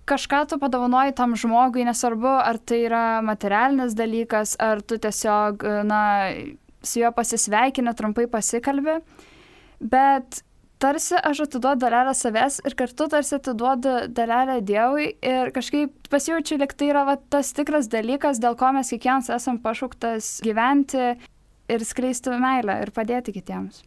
kažką 0.09 0.45
tu 0.51 0.59
padovanoji 0.63 1.15
tam 1.19 1.37
žmogui, 1.39 1.85
nesvarbu, 1.89 2.35
ar 2.41 2.59
tai 2.59 2.83
yra 2.87 3.05
materialinis 3.25 3.97
dalykas, 3.99 4.57
ar 4.63 4.83
tu 4.83 4.99
tiesiog, 5.01 5.65
na, 5.89 6.03
su 6.83 7.03
juo 7.03 7.13
pasisveikini, 7.15 7.95
trumpai 7.97 8.27
pasikalbi, 8.33 8.99
bet 9.81 10.43
tarsi 10.79 11.19
aš 11.19 11.43
atiduodu 11.47 11.83
dalelę 11.83 12.15
savęs 12.15 12.61
ir 12.67 12.77
kartu 12.79 13.09
tarsi 13.11 13.35
atiduodu 13.39 13.95
dalelę 14.15 14.61
Dievui 14.63 15.11
ir 15.23 15.53
kažkaip 15.55 16.11
pasijaučiu, 16.13 16.59
lik 16.63 16.75
tai 16.79 16.93
yra 16.93 17.05
va, 17.09 17.19
tas 17.31 17.51
tikras 17.57 17.91
dalykas, 17.91 18.41
dėl 18.43 18.57
ko 18.59 18.71
mes 18.77 18.93
kiekvienas 18.95 19.31
esam 19.35 19.59
pašauktas 19.63 20.39
gyventi 20.47 21.13
ir 21.69 21.85
skleisti 21.85 22.39
meilę 22.39 22.81
ir 22.85 22.95
padėti 22.95 23.35
kitiems. 23.35 23.83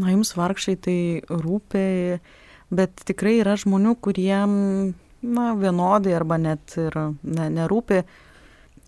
Na, 0.00 0.08
jums 0.08 0.32
vargšai 0.38 0.78
tai 0.80 0.98
rūpi, 1.28 2.18
bet 2.72 3.04
tikrai 3.04 3.36
yra 3.42 3.58
žmonių, 3.60 3.98
kuriem 4.00 4.54
na, 5.22 5.52
vienodai 5.58 6.14
arba 6.18 6.38
net 6.40 6.76
ir 6.80 6.96
ne, 7.22 7.48
nerūpi. 7.56 8.02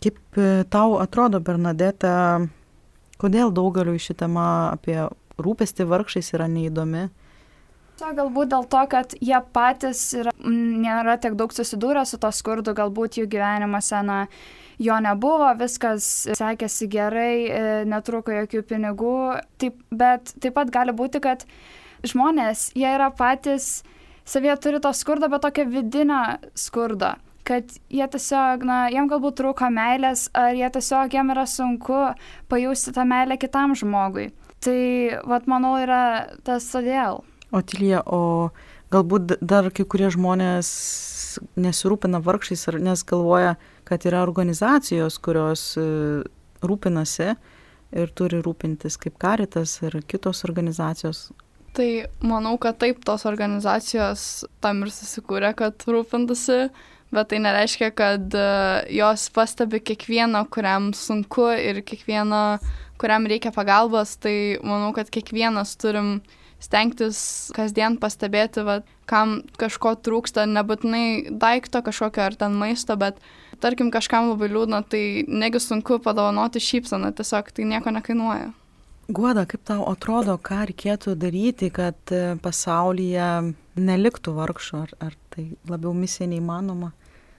Kaip 0.04 0.38
e, 0.38 0.64
tau 0.70 0.98
atrodo, 1.00 1.40
Bernadeta, 1.40 2.14
kodėl 3.20 3.54
daugeliu 3.54 3.96
ši 4.00 4.18
tema 4.24 4.46
apie 4.74 4.98
rūpestį 5.40 5.86
vargšais 5.90 6.34
yra 6.36 6.48
neįdomi? 6.50 7.06
To 8.00 8.10
galbūt 8.10 8.50
dėl 8.50 8.66
to, 8.66 8.80
kad 8.90 9.14
jie 9.22 9.38
patys 9.54 10.00
yra, 10.18 10.32
nėra 10.42 11.14
tiek 11.22 11.36
daug 11.38 11.54
susidūrę 11.54 12.02
su 12.10 12.18
to 12.18 12.30
skurdu, 12.34 12.74
galbūt 12.74 13.20
jų 13.20 13.28
gyvenimuose, 13.30 14.00
na, 14.02 14.18
jo 14.82 14.98
nebuvo, 14.98 15.52
viskas 15.60 16.08
sekėsi 16.34 16.90
gerai, 16.90 17.34
e, 17.46 17.62
netruko 17.86 18.34
jokių 18.34 18.64
pinigų, 18.66 19.16
taip, 19.62 19.78
bet 19.94 20.34
taip 20.42 20.58
pat 20.58 20.74
gali 20.74 20.94
būti, 20.96 21.22
kad 21.22 21.46
žmonės, 22.04 22.72
jie 22.74 22.90
yra 22.90 23.12
patys 23.14 23.84
savyje 24.24 24.56
turi 24.60 24.80
to 24.80 24.92
skurdo, 24.92 25.28
bet 25.32 25.44
tokio 25.44 25.68
vidinio 25.70 26.24
skurdo 26.54 27.14
kad 27.44 27.64
jie 27.92 28.06
tiesiog, 28.08 28.64
na, 28.64 28.76
jiem 28.88 29.08
galbūt 29.10 29.36
trūko 29.36 29.68
meilės, 29.72 30.28
ar 30.36 30.56
jie 30.56 30.68
tiesiog 30.72 31.12
jiem 31.12 31.32
yra 31.34 31.44
sunku 31.48 31.98
pajusti 32.48 32.94
tą 32.96 33.04
meilę 33.08 33.36
kitam 33.40 33.76
žmogui. 33.76 34.30
Tai, 34.64 34.80
vad, 35.28 35.44
manau, 35.50 35.74
yra 35.82 36.00
tas 36.46 36.70
todėl. 36.72 37.20
O 37.52 37.60
Tilija, 37.60 38.00
o 38.08 38.48
galbūt 38.94 39.36
dar 39.44 39.68
kai 39.74 39.84
kurie 39.84 40.08
žmonės 40.14 40.70
nesirūpina 41.60 42.22
vargšiais, 42.24 42.64
nes 42.80 43.04
galvoja, 43.06 43.58
kad 43.84 44.06
yra 44.08 44.22
organizacijos, 44.24 45.18
kurios 45.20 45.74
e, 45.76 45.84
rūpinasi 46.64 47.34
ir 47.94 48.12
turi 48.16 48.40
rūpintis 48.42 48.96
kaip 49.02 49.18
karitas 49.20 49.76
ir 49.84 50.00
kitos 50.08 50.46
organizacijos. 50.48 51.28
Tai 51.74 52.06
manau, 52.22 52.54
kad 52.62 52.76
taip 52.78 53.00
tos 53.02 53.24
organizacijos 53.26 54.44
tam 54.62 54.84
ir 54.84 54.92
susikūrė, 54.94 55.50
kad 55.58 55.82
rūpintųsi, 55.90 56.68
bet 57.14 57.30
tai 57.32 57.40
nereiškia, 57.42 57.88
kad 57.98 58.36
e, 58.38 58.44
jos 58.94 59.26
pastebi 59.34 59.80
kiekvieną, 59.82 60.44
kuriam 60.54 60.92
sunku 60.94 61.48
ir 61.58 61.82
kiekvieną, 61.82 62.44
kuriam 63.02 63.26
reikia 63.26 63.50
pagalbos. 63.54 64.14
Tai 64.22 64.36
manau, 64.62 64.92
kad 64.94 65.10
kiekvienas 65.10 65.74
turim 65.82 66.20
stengtis 66.62 67.50
kasdien 67.58 67.98
pastebėti, 67.98 68.62
va, 68.62 68.80
kam 69.10 69.40
kažko 69.58 69.96
trūksta, 69.98 70.46
nebūtinai 70.46 71.34
daikto 71.42 71.82
kažkokio 71.82 72.28
ar 72.28 72.38
ten 72.38 72.54
maisto, 72.54 72.94
bet 72.94 73.18
tarkim 73.58 73.90
kažkam 73.90 74.30
labai 74.30 74.54
liūdna, 74.54 74.84
tai 74.86 75.24
negi 75.26 75.58
sunku 75.58 75.98
padovanoti 76.06 76.62
šypsaną, 76.62 77.10
tiesiog 77.18 77.50
tai 77.50 77.66
nieko 77.74 77.98
nekainuoja. 77.98 78.52
Guoda, 79.08 79.44
kaip 79.44 79.60
tau 79.68 79.82
atrodo, 79.90 80.38
ką 80.40 80.62
reikėtų 80.70 81.12
daryti, 81.20 81.68
kad 81.74 81.98
e, 82.08 82.38
pasaulyje 82.40 83.52
neliktų 83.76 84.32
vargšų, 84.32 84.78
ar, 84.80 84.94
ar 85.10 85.16
tai 85.34 85.50
labiau 85.68 85.92
misija 85.92 86.28
neįmanoma? 86.30 86.94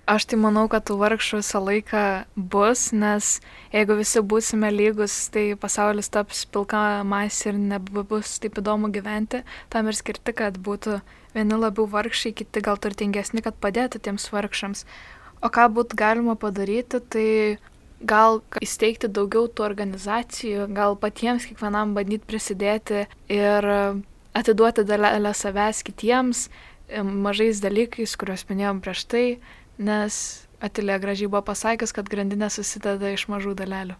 Aš 0.05 0.27
tai 0.29 0.37
manau, 0.37 0.67
kad 0.69 0.85
tų 0.85 0.99
vargšų 1.01 1.39
visą 1.39 1.63
laiką 1.65 2.03
bus, 2.37 2.91
nes 2.93 3.39
jeigu 3.73 3.97
visi 3.97 4.21
būsime 4.21 4.69
lygus, 4.69 5.15
tai 5.33 5.47
pasaulis 5.57 6.11
taps 6.13 6.43
pilka 6.45 7.01
masė 7.01 7.55
ir 7.55 7.57
nebus 7.73 8.37
taip 8.43 8.61
įdomu 8.61 8.91
gyventi. 8.93 9.41
Tam 9.73 9.89
ir 9.89 9.97
skirti, 9.97 10.35
kad 10.37 10.61
būtų 10.61 10.99
vieni 11.33 11.57
labiau 11.57 11.89
vargšiai, 11.89 12.35
kiti 12.37 12.61
gal 12.61 12.77
turtingesni, 12.77 13.41
kad 13.41 13.57
padėtų 13.57 14.05
tiems 14.05 14.29
vargšams. 14.29 14.85
O 15.41 15.49
ką 15.49 15.65
būtų 15.73 15.97
galima 15.97 16.37
padaryti, 16.37 17.01
tai 17.01 17.29
gal 18.07 18.41
įsteigti 18.63 19.09
daugiau 19.11 19.49
tų 19.49 19.65
organizacijų, 19.65 20.69
gal 20.75 20.97
patiems 20.99 21.47
kiekvienam 21.49 21.95
bandyti 21.97 22.25
prisidėti 22.29 23.05
ir 23.33 23.69
atiduoti 24.35 24.85
dalelę 24.87 25.33
savęs 25.35 25.83
kitiems 25.87 26.47
mažais 27.03 27.61
dalykais, 27.63 28.15
kuriuos 28.19 28.45
minėjom 28.49 28.81
prieš 28.85 29.05
tai, 29.09 29.27
nes 29.81 30.45
Atilė 30.63 30.95
gražiai 31.03 31.27
buvo 31.27 31.43
pasakęs, 31.45 31.91
kad 31.93 32.07
grandinė 32.09 32.47
susideda 32.49 33.11
iš 33.11 33.27
mažų 33.29 33.53
dalelių. 33.59 33.97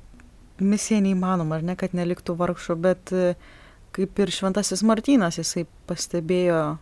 Misija 0.63 1.01
neįmanoma, 1.03 1.59
ar 1.59 1.65
ne, 1.67 1.75
kad 1.75 1.93
neliktų 1.93 2.37
vargšų, 2.39 2.75
bet 2.79 3.11
e, 3.11 3.33
kaip 3.95 4.21
ir 4.23 4.31
Šventasis 4.31 4.85
Martynas, 4.87 5.35
jisai 5.41 5.65
pastebėjo 5.89 6.77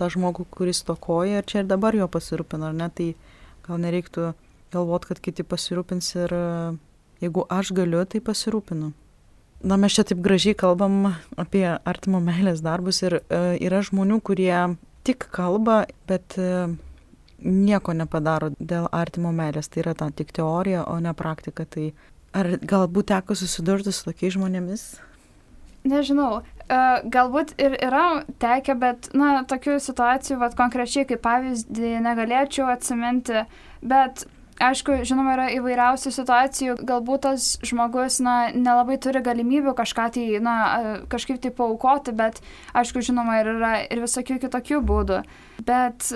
tą 0.00 0.08
žmogų, 0.14 0.46
kuris 0.56 0.80
tokoja 0.88 1.42
ir 1.42 1.48
čia 1.48 1.60
ir 1.60 1.68
dabar 1.68 1.94
jo 1.94 2.08
pasirūpino, 2.08 2.70
ar 2.72 2.78
ne, 2.78 2.88
tai 2.88 3.10
gal 3.66 3.82
nereiktų 3.82 4.32
galvot, 4.72 5.04
kad 5.08 5.20
kiti 5.22 5.46
pasirūpins 5.46 6.14
ir 6.20 6.34
jeigu 7.20 7.44
aš 7.52 7.72
galiu, 7.76 8.02
tai 8.08 8.22
pasirūpinu. 8.24 8.92
Na, 9.60 9.76
mes 9.76 9.92
čia 9.92 10.06
taip 10.08 10.22
gražiai 10.24 10.56
kalbam 10.56 11.10
apie 11.40 11.66
artimo 11.68 12.20
meilės 12.24 12.62
darbus 12.64 13.02
ir 13.04 13.18
e, 13.20 13.40
yra 13.60 13.82
žmonių, 13.84 14.22
kurie 14.24 14.54
tik 15.04 15.26
kalba, 15.34 15.82
bet 16.08 16.38
e, 16.40 16.70
nieko 17.44 17.92
nepadaro 17.96 18.54
dėl 18.56 18.88
artimo 18.88 19.34
meilės. 19.36 19.68
Tai 19.68 19.82
yra 19.84 19.94
ta 20.00 20.08
tik 20.16 20.32
teorija, 20.36 20.86
o 20.88 20.96
ne 21.04 21.12
praktika. 21.16 21.68
Tai 21.68 21.90
ar 22.32 22.54
galbūt 22.56 23.10
teko 23.12 23.36
susidurti 23.36 23.92
su 23.92 24.08
tokiais 24.08 24.38
žmonėmis? 24.38 24.86
Nežinau, 25.92 26.40
e, 26.40 26.80
galbūt 27.12 27.52
ir 27.60 27.76
yra 27.84 28.24
tekę, 28.40 28.80
bet, 28.80 29.12
na, 29.12 29.42
tokių 29.44 29.76
situacijų, 29.76 30.40
vad 30.40 30.56
konkrečiai 30.56 31.04
kaip 31.08 31.20
pavyzdį 31.28 31.98
negalėčiau 32.08 32.72
atsiminti, 32.72 33.44
bet 33.84 34.24
aišku, 34.60 35.00
žinoma, 35.08 35.34
yra 35.36 35.46
įvairiausių 35.56 36.12
situacijų, 36.14 36.76
galbūt 36.86 37.24
tas 37.26 37.48
žmogus, 37.66 38.20
na, 38.24 38.36
nelabai 38.54 38.98
turi 39.02 39.22
galimybių 39.24 39.74
kažką 39.78 40.06
tai, 40.16 40.26
na, 40.44 40.56
kažkaip 41.12 41.40
tai 41.42 41.52
paukoti, 41.54 42.14
bet, 42.16 42.40
aišku, 42.76 43.02
žinoma, 43.04 43.40
ir 43.40 43.52
yra 43.56 43.72
ir 43.88 44.04
visokių 44.04 44.40
kitokių 44.44 44.82
būdų. 44.86 45.22
Bet, 45.66 46.10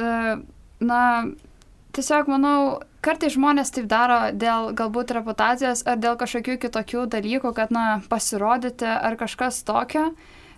na, 0.85 1.03
tiesiog 1.97 2.31
manau, 2.33 2.59
kartai 3.05 3.33
žmonės 3.33 3.75
taip 3.75 3.89
daro 3.91 4.21
dėl 4.33 4.73
galbūt 4.77 5.13
reputacijos 5.17 5.85
ar 5.89 6.01
dėl 6.01 6.19
kažkokių 6.21 6.59
kitokių 6.67 7.09
dalykų, 7.17 7.53
kad, 7.57 7.75
na, 7.75 8.01
pasirodyti 8.11 8.89
ar 8.89 9.19
kažkas 9.21 9.63
tokio, 9.67 10.11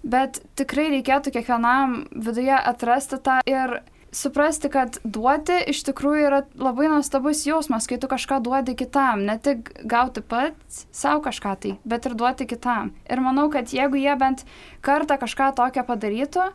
bet 0.06 0.42
tikrai 0.58 0.90
reikėtų 0.98 1.34
kiekvienam 1.34 2.02
viduje 2.14 2.54
atrasti 2.56 3.18
tą 3.22 3.40
ir 3.46 3.80
suprasti, 4.14 4.70
kad 4.72 4.98
duoti 5.04 5.58
iš 5.70 5.82
tikrųjų 5.88 6.26
yra 6.28 6.40
labai 6.58 6.88
nuostabus 6.92 7.44
jausmas, 7.46 7.88
kai 7.88 7.98
tu 8.02 8.10
kažką 8.10 8.40
duodi 8.44 8.76
kitam, 8.78 9.25
ne 9.28 9.38
tik 9.42 9.72
gauti 9.88 10.22
pats 10.25 10.86
savo 10.94 11.22
kažką 11.26 11.54
tai, 11.62 11.76
bet 11.84 12.08
ir 12.08 12.16
duoti 12.18 12.48
kitam. 12.48 12.92
Ir 13.10 13.22
manau, 13.25 13.48
kad 13.52 13.72
jeigu 13.75 14.00
jie 14.00 14.14
bent 14.20 14.46
kartą 14.84 15.18
kažką 15.20 15.52
tokio 15.58 15.86
padarytų 15.86 16.50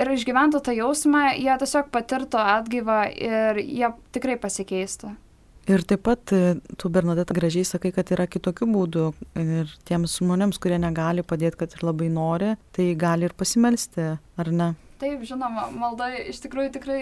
ir 0.00 0.14
išgyventų 0.16 0.62
tą 0.64 0.74
jausmą, 0.74 1.26
jie 1.38 1.58
tiesiog 1.60 1.92
patirtų 1.94 2.40
atgaivą 2.40 3.02
ir 3.14 3.62
jie 3.62 3.92
tikrai 4.14 4.38
pasikeistų. 4.40 5.14
Ir 5.64 5.80
taip 5.88 6.02
pat 6.04 6.32
e, 6.36 6.58
tu, 6.76 6.90
Bernadeta, 6.92 7.32
gražiai 7.32 7.64
sakai, 7.64 7.88
kad 7.96 8.10
yra 8.12 8.26
kitokių 8.28 8.66
būdų 8.68 9.04
ir 9.40 9.70
tiems 9.88 10.18
žmonėms, 10.18 10.58
kurie 10.60 10.76
negali 10.80 11.24
padėti, 11.24 11.56
kad 11.62 11.72
ir 11.72 11.86
labai 11.86 12.10
nori, 12.12 12.50
tai 12.76 12.90
gali 13.00 13.30
ir 13.30 13.32
pasimelsti, 13.38 14.10
ar 14.12 14.50
ne? 14.52 14.74
Taip, 15.04 15.24
žinoma, 15.28 15.66
malda 15.76 16.06
iš 16.16 16.38
tikrųjų 16.40 16.70
tikrai 16.78 17.00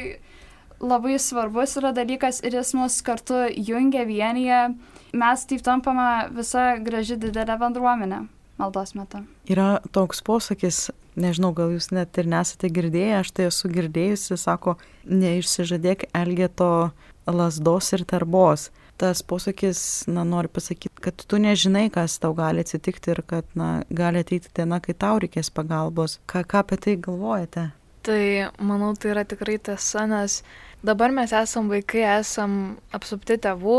labai 0.82 1.14
svarbus 1.22 1.76
yra 1.78 1.92
dalykas 1.94 2.40
ir 2.42 2.56
jis 2.58 2.72
mus 2.74 2.96
kartu 3.06 3.44
jungia 3.54 4.02
vienyje. 4.08 4.72
Mes 5.14 5.44
taip 5.46 5.62
tampame 5.62 6.08
visa 6.34 6.72
graži 6.82 7.14
didelė 7.22 7.54
bendruomenė 7.60 8.24
maldos 8.58 8.96
metu. 8.98 9.22
Yra 9.46 9.76
toks 9.94 10.18
posakis, 10.26 10.88
nežinau, 11.14 11.52
gal 11.54 11.70
jūs 11.76 11.92
net 11.94 12.18
ir 12.18 12.26
nesate 12.30 12.70
girdėję, 12.74 13.20
aš 13.20 13.30
tai 13.36 13.46
esu 13.52 13.70
girdėjusi, 13.70 14.38
sako, 14.40 14.74
neišsižadėk 15.06 16.08
Elgeto 16.10 16.90
lasdos 17.30 17.92
ir 17.94 18.02
tarbos. 18.02 18.72
Tas 18.98 19.22
posakis, 19.26 19.78
na, 20.10 20.26
nori 20.26 20.50
pasakyti, 20.50 20.98
kad 21.06 21.22
tu 21.26 21.38
nežinai, 21.42 21.86
kas 21.94 22.18
tau 22.22 22.34
gali 22.38 22.66
atsitikti 22.66 23.14
ir 23.14 23.22
kad, 23.26 23.46
na, 23.58 23.70
gali 23.90 24.22
ateiti 24.26 24.50
diena, 24.58 24.82
kai 24.82 24.94
tau 24.94 25.22
reikės 25.22 25.54
pagalbos. 25.54 26.18
Ką, 26.26 26.42
ką 26.50 26.66
apie 26.66 26.82
tai 26.82 26.98
galvojate? 27.06 27.70
Tai 28.02 28.22
manau, 28.58 28.92
tai 28.98 29.12
yra 29.12 29.22
tikrai 29.28 29.60
tiesa, 29.62 30.08
nes 30.10 30.40
dabar 30.82 31.14
mes 31.14 31.30
esam 31.38 31.68
vaikai, 31.70 32.02
esam 32.18 32.76
apsupti 32.90 33.36
tėvų 33.38 33.78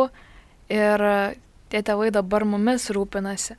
ir 0.71 1.03
tie 1.73 1.81
tėvai 1.83 2.07
dabar 2.15 2.45
mumis 2.47 2.87
rūpinasi. 2.95 3.57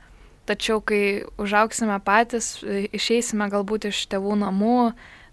Tačiau, 0.49 0.81
kai 0.81 1.25
užauksime 1.41 1.99
patys, 2.05 2.57
išeisime 2.65 3.45
galbūt 3.53 3.89
iš 3.91 4.05
tėvų 4.09 4.39
namų, 4.41 4.79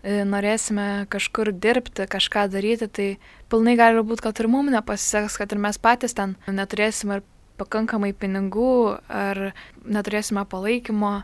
E, 0.02 0.24
norėsime 0.26 1.06
kažkur 1.14 1.52
dirbti, 1.54 2.08
kažką 2.10 2.48
daryti, 2.50 2.88
tai 2.90 3.06
pilnai 3.52 3.76
gali 3.78 4.02
būti, 4.02 4.24
kad 4.26 4.40
ir 4.42 4.48
mums 4.50 4.74
nepasiseks, 4.74 5.36
kad 5.38 5.54
ir 5.54 5.62
mes 5.62 5.78
patys 5.78 6.16
ten 6.18 6.34
neturėsime 6.50 7.20
pakankamai 7.60 8.10
pinigų, 8.10 8.98
ar 9.06 9.52
neturėsime 9.86 10.42
palaikymo, 10.50 11.20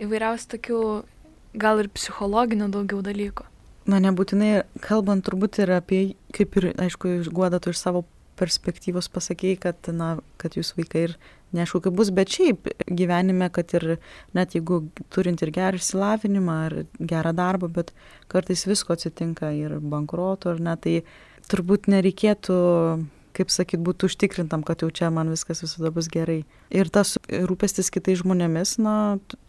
įvairiausių 0.00 0.52
tokių 0.54 0.82
gal 1.60 1.84
ir 1.84 1.92
psichologinių 1.92 2.70
daugiau 2.72 3.04
dalykų. 3.04 3.51
Na, 3.90 3.98
nebūtinai, 3.98 4.62
kalbant 4.84 5.24
turbūt 5.26 5.58
ir 5.64 5.72
apie, 5.74 6.02
kaip 6.34 6.58
ir, 6.60 6.68
aišku, 6.84 7.18
išguodatų 7.22 7.72
iš 7.74 7.80
savo 7.80 8.04
perspektyvos 8.38 9.08
pasakėjai, 9.12 9.58
kad, 9.60 9.88
na, 9.94 10.14
kad 10.40 10.54
jūs 10.56 10.72
vaikai 10.76 11.08
ir 11.08 11.16
neaišku, 11.56 11.82
kaip 11.84 11.96
bus, 11.98 12.12
bet 12.14 12.32
šiaip 12.32 12.70
gyvenime, 12.88 13.48
kad 13.52 13.74
ir 13.76 13.96
net 14.36 14.54
jeigu 14.56 14.84
turint 15.12 15.42
ir 15.44 15.52
gerą 15.54 15.80
išsilavinimą 15.80 16.58
ar 16.68 16.76
gerą 16.98 17.34
darbą, 17.36 17.68
bet 17.74 17.92
kartais 18.32 18.64
visko 18.68 18.96
atsitinka 18.96 19.52
ir 19.56 19.76
bankruoto 19.82 20.54
ar 20.54 20.62
ne, 20.62 20.76
tai 20.80 20.94
turbūt 21.50 21.90
nereikėtų 21.92 22.58
kaip 23.36 23.52
sakyt, 23.52 23.80
būtų 23.84 24.10
užtikrintam, 24.10 24.64
kad 24.66 24.84
jau 24.84 24.90
čia 24.94 25.10
man 25.14 25.30
viskas 25.32 25.62
visada 25.64 25.92
bus 25.94 26.08
gerai. 26.12 26.42
Ir 26.70 26.90
tas 26.92 27.16
rūpestis 27.28 27.90
kitais 27.92 28.20
žmonėmis, 28.22 28.76
na, 28.82 28.96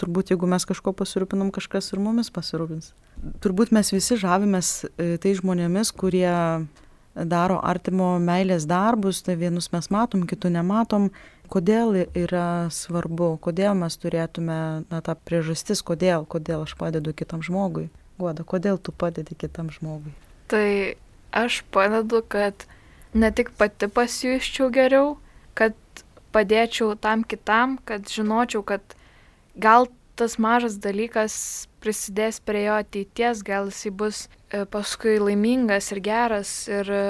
turbūt 0.01 0.33
jeigu 0.33 0.49
mes 0.49 0.65
kažko 0.69 0.95
pasirūpinam, 0.97 1.51
kažkas 1.55 1.91
ir 1.93 2.01
mumis 2.03 2.31
pasirūpins. 2.33 2.93
Turbūt 3.43 3.71
mes 3.75 3.93
visi 3.93 4.17
žavimės 4.19 4.71
tai 4.97 5.35
žmonėmis, 5.37 5.93
kurie 5.95 6.33
daro 7.13 7.59
artimo 7.63 8.17
meilės 8.19 8.65
darbus, 8.69 9.21
tai 9.25 9.37
vienus 9.37 9.69
mes 9.73 9.89
matom, 9.93 10.25
kitų 10.27 10.53
nematom. 10.55 11.09
Kodėl 11.53 12.07
yra 12.17 12.69
svarbu, 12.73 13.35
kodėl 13.43 13.75
mes 13.77 13.97
turėtume, 14.01 14.59
na, 14.89 15.01
tą 15.05 15.13
priežastis, 15.27 15.83
kodėl, 15.85 16.25
kodėl 16.25 16.63
aš 16.65 16.73
padedu 16.79 17.13
kitam 17.13 17.43
žmogui. 17.45 17.91
Guoda, 18.17 18.45
kodėl 18.47 18.79
tu 18.81 18.93
padedi 18.95 19.37
kitam 19.37 19.69
žmogui? 19.73 20.13
Tai 20.49 20.95
aš 21.33 21.61
padedu, 21.73 22.23
kad 22.25 22.65
ne 23.13 23.31
tik 23.31 23.51
pati 23.57 23.87
pasijuščiau 23.87 24.69
geriau, 24.73 25.17
kad 25.57 25.75
padėčiau 26.33 26.95
tam 26.99 27.23
kitam, 27.23 27.77
kad 27.85 28.09
žinočiau, 28.09 28.63
kad 28.65 28.95
gal 29.55 29.87
tas 30.17 30.37
mažas 30.41 30.77
dalykas 30.81 31.67
prisidės 31.83 32.39
prie 32.43 32.65
jo 32.67 32.77
ateities, 32.81 33.43
gal 33.45 33.69
jisai 33.71 33.91
bus 33.91 34.25
e, 34.25 34.63
paskui 34.69 35.17
laimingas 35.21 35.91
ir 35.93 36.01
geras 36.05 36.51
ir 36.69 36.89
e, 36.89 37.03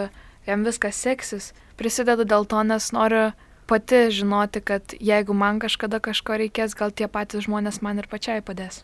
jam 0.48 0.64
viskas 0.68 1.00
seksis. 1.04 1.52
Prisidedu 1.80 2.26
dėl 2.28 2.48
to, 2.50 2.62
nes 2.68 2.92
noriu 2.96 3.32
pati 3.68 4.08
žinoti, 4.14 4.64
kad 4.64 4.96
jeigu 5.00 5.36
man 5.36 5.60
kažkada 5.64 6.00
kažko 6.04 6.40
reikės, 6.40 6.76
gal 6.80 6.92
tie 6.92 7.08
patys 7.12 7.48
žmonės 7.48 7.82
man 7.84 8.00
ir 8.00 8.10
pačiai 8.12 8.44
padės. 8.46 8.84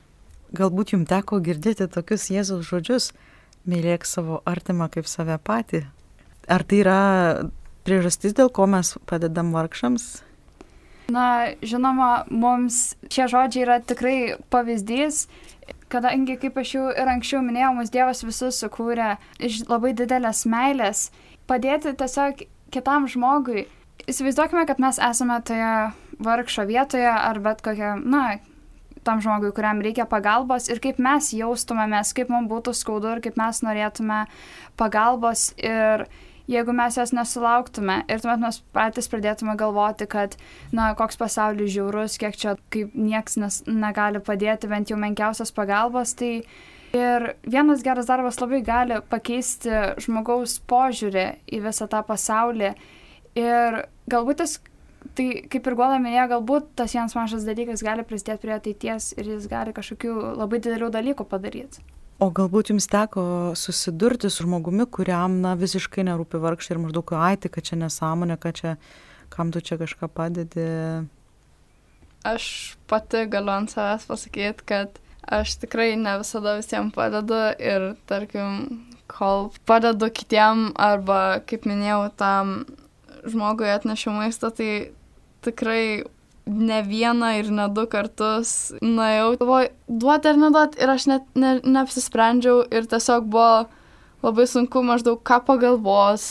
Galbūt 0.56 0.96
jums 0.96 1.10
teko 1.10 1.40
girdėti 1.46 1.88
tokius 1.92 2.30
Jėzaus 2.34 2.68
žodžius- 2.72 3.12
mylėk 3.70 4.06
savo 4.06 4.42
artimą 4.46 4.90
kaip 4.90 5.08
save 5.08 5.38
patį. 5.38 5.86
Ar 6.50 6.66
tai 6.66 6.82
yra 6.82 7.02
priežastis, 7.86 8.34
dėl 8.38 8.50
ko 8.50 8.66
mes 8.70 8.96
padedam 9.10 9.54
vargšams? 9.54 10.08
Na, 11.10 11.54
žinoma, 11.66 12.26
mums 12.30 12.96
šie 13.10 13.26
žodžiai 13.30 13.64
yra 13.66 13.78
tikrai 13.82 14.36
pavyzdys, 14.54 15.24
kadangi, 15.90 16.38
kaip 16.42 16.60
aš 16.62 16.74
jau 16.76 16.86
ir 16.94 17.10
anksčiau 17.10 17.42
minėjau, 17.46 17.72
mus 17.78 17.94
Dievas 17.94 18.22
visus 18.26 18.62
sukūrė 18.62 19.16
iš 19.42 19.64
labai 19.70 19.96
didelės 19.98 20.44
meilės, 20.50 21.08
padėti 21.50 21.96
tiesiog 21.98 22.46
kitam 22.74 23.10
žmogui. 23.10 23.66
Įsivaizduokime, 24.10 24.66
kad 24.70 24.82
mes 24.82 25.02
esame 25.02 25.40
toje 25.46 25.74
vargšo 26.22 26.66
vietoje 26.70 27.10
ar 27.10 27.42
bet 27.42 27.62
kokia, 27.66 27.96
na, 27.98 28.40
tam 29.06 29.22
žmogui, 29.24 29.52
kuriam 29.56 29.82
reikia 29.82 30.06
pagalbos 30.10 30.70
ir 30.70 30.82
kaip 30.84 31.02
mes 31.02 31.32
jaustumėmės, 31.34 32.14
kaip 32.18 32.30
mums 32.34 32.50
būtų 32.52 32.76
skaudu 32.78 33.16
ir 33.16 33.22
kaip 33.26 33.38
mes 33.40 33.62
norėtume 33.66 34.24
pagalbos 34.78 35.52
ir 35.58 36.06
jeigu 36.50 36.74
mes 36.76 36.98
jos 36.98 37.14
nesulauktume 37.14 38.00
ir 38.10 38.24
tuomet 38.24 38.42
mes 38.42 38.60
patys 38.76 39.10
pradėtume 39.12 39.56
galvoti, 39.60 40.08
kad, 40.10 40.36
na, 40.76 40.92
koks 40.98 41.20
pasaulis 41.22 41.72
žiaurus, 41.76 42.18
kiek 42.22 42.38
čia, 42.40 42.56
kaip 42.74 42.96
nieks 42.98 43.38
nes, 43.42 43.62
negali 43.70 44.22
padėti 44.24 44.70
bent 44.72 44.90
jau 44.90 44.98
menkiausios 45.00 45.54
pagalbos, 45.56 46.16
tai 46.18 46.40
ir 46.98 47.28
vienas 47.46 47.84
geras 47.86 48.10
darbas 48.10 48.42
labai 48.42 48.64
gali 48.66 48.98
pakeisti 49.12 49.70
žmogaus 50.02 50.58
požiūrį 50.70 51.28
į 51.54 51.62
visą 51.68 51.90
tą 51.92 52.02
pasaulį 52.08 52.74
ir 53.38 53.84
galbūt 54.10 54.44
tas 54.44 54.60
Tai 55.16 55.26
kaip 55.52 55.68
ir 55.68 55.76
Gola 55.80 55.96
minėjo, 56.02 56.26
galbūt 56.34 56.74
tas 56.80 56.92
vienas 56.96 57.16
mažas 57.16 57.46
dalykas 57.48 57.82
gali 57.86 58.04
prisidėti 58.08 58.44
prie 58.44 58.54
ateities 58.56 59.14
ir 59.16 59.30
jis 59.32 59.48
gali 59.52 59.72
kažkokių 59.76 60.12
labai 60.36 60.60
didelių 60.60 60.90
dalykų 60.92 61.26
padaryti. 61.32 61.84
O 62.20 62.28
galbūt 62.36 62.74
jums 62.74 62.90
teko 62.92 63.22
susidurti 63.56 64.28
su 64.28 64.44
žmogumi, 64.44 64.84
kuriam 64.92 65.38
na, 65.40 65.54
visiškai 65.56 66.04
nerūpi 66.04 66.42
vargšai 66.44 66.74
ir 66.76 66.82
maždaug, 66.84 67.14
ai, 67.16 67.38
tai 67.40 67.52
kad 67.54 67.64
čia 67.70 67.78
nesąmonė, 67.80 68.36
kad 68.44 68.58
čia, 68.60 68.74
kam 69.32 69.54
tu 69.56 69.62
čia 69.64 69.78
kažką 69.80 70.10
padedi. 70.12 70.66
Aš 72.28 72.76
pati 72.92 73.24
galiu 73.32 73.54
ant 73.56 73.72
savęs 73.72 74.04
pasakyti, 74.10 74.68
kad 74.68 75.00
aš 75.24 75.56
tikrai 75.62 75.94
ne 75.96 76.18
visada 76.20 76.58
visiems 76.60 76.92
padedu 76.98 77.40
ir, 77.56 77.94
tarkim, 78.12 78.66
kol 79.08 79.48
padedu 79.70 80.12
kitiem 80.12 80.74
arba, 80.76 81.40
kaip 81.48 81.64
minėjau, 81.72 82.10
tam 82.20 82.54
žmogui 83.24 83.72
atnešiu 83.72 84.12
maistą, 84.18 84.52
tai 84.52 84.92
tikrai 85.48 86.04
ne 86.50 86.82
vieną 86.84 87.32
ir 87.40 87.52
ne 87.54 87.68
du 87.74 87.86
kartus 87.90 88.74
nuėjau, 88.82 89.36
galvoju, 89.40 89.72
duoti 90.02 90.32
ar 90.32 90.40
neduoti 90.42 90.82
ir 90.82 90.94
aš 90.94 91.08
net 91.12 91.28
ne, 91.40 91.58
neapsisprendžiau 91.64 92.64
ir 92.74 92.88
tiesiog 92.90 93.28
buvo 93.30 93.68
labai 94.24 94.48
sunku 94.50 94.84
maždaug 94.84 95.22
ką 95.24 95.40
pagalvos, 95.48 96.28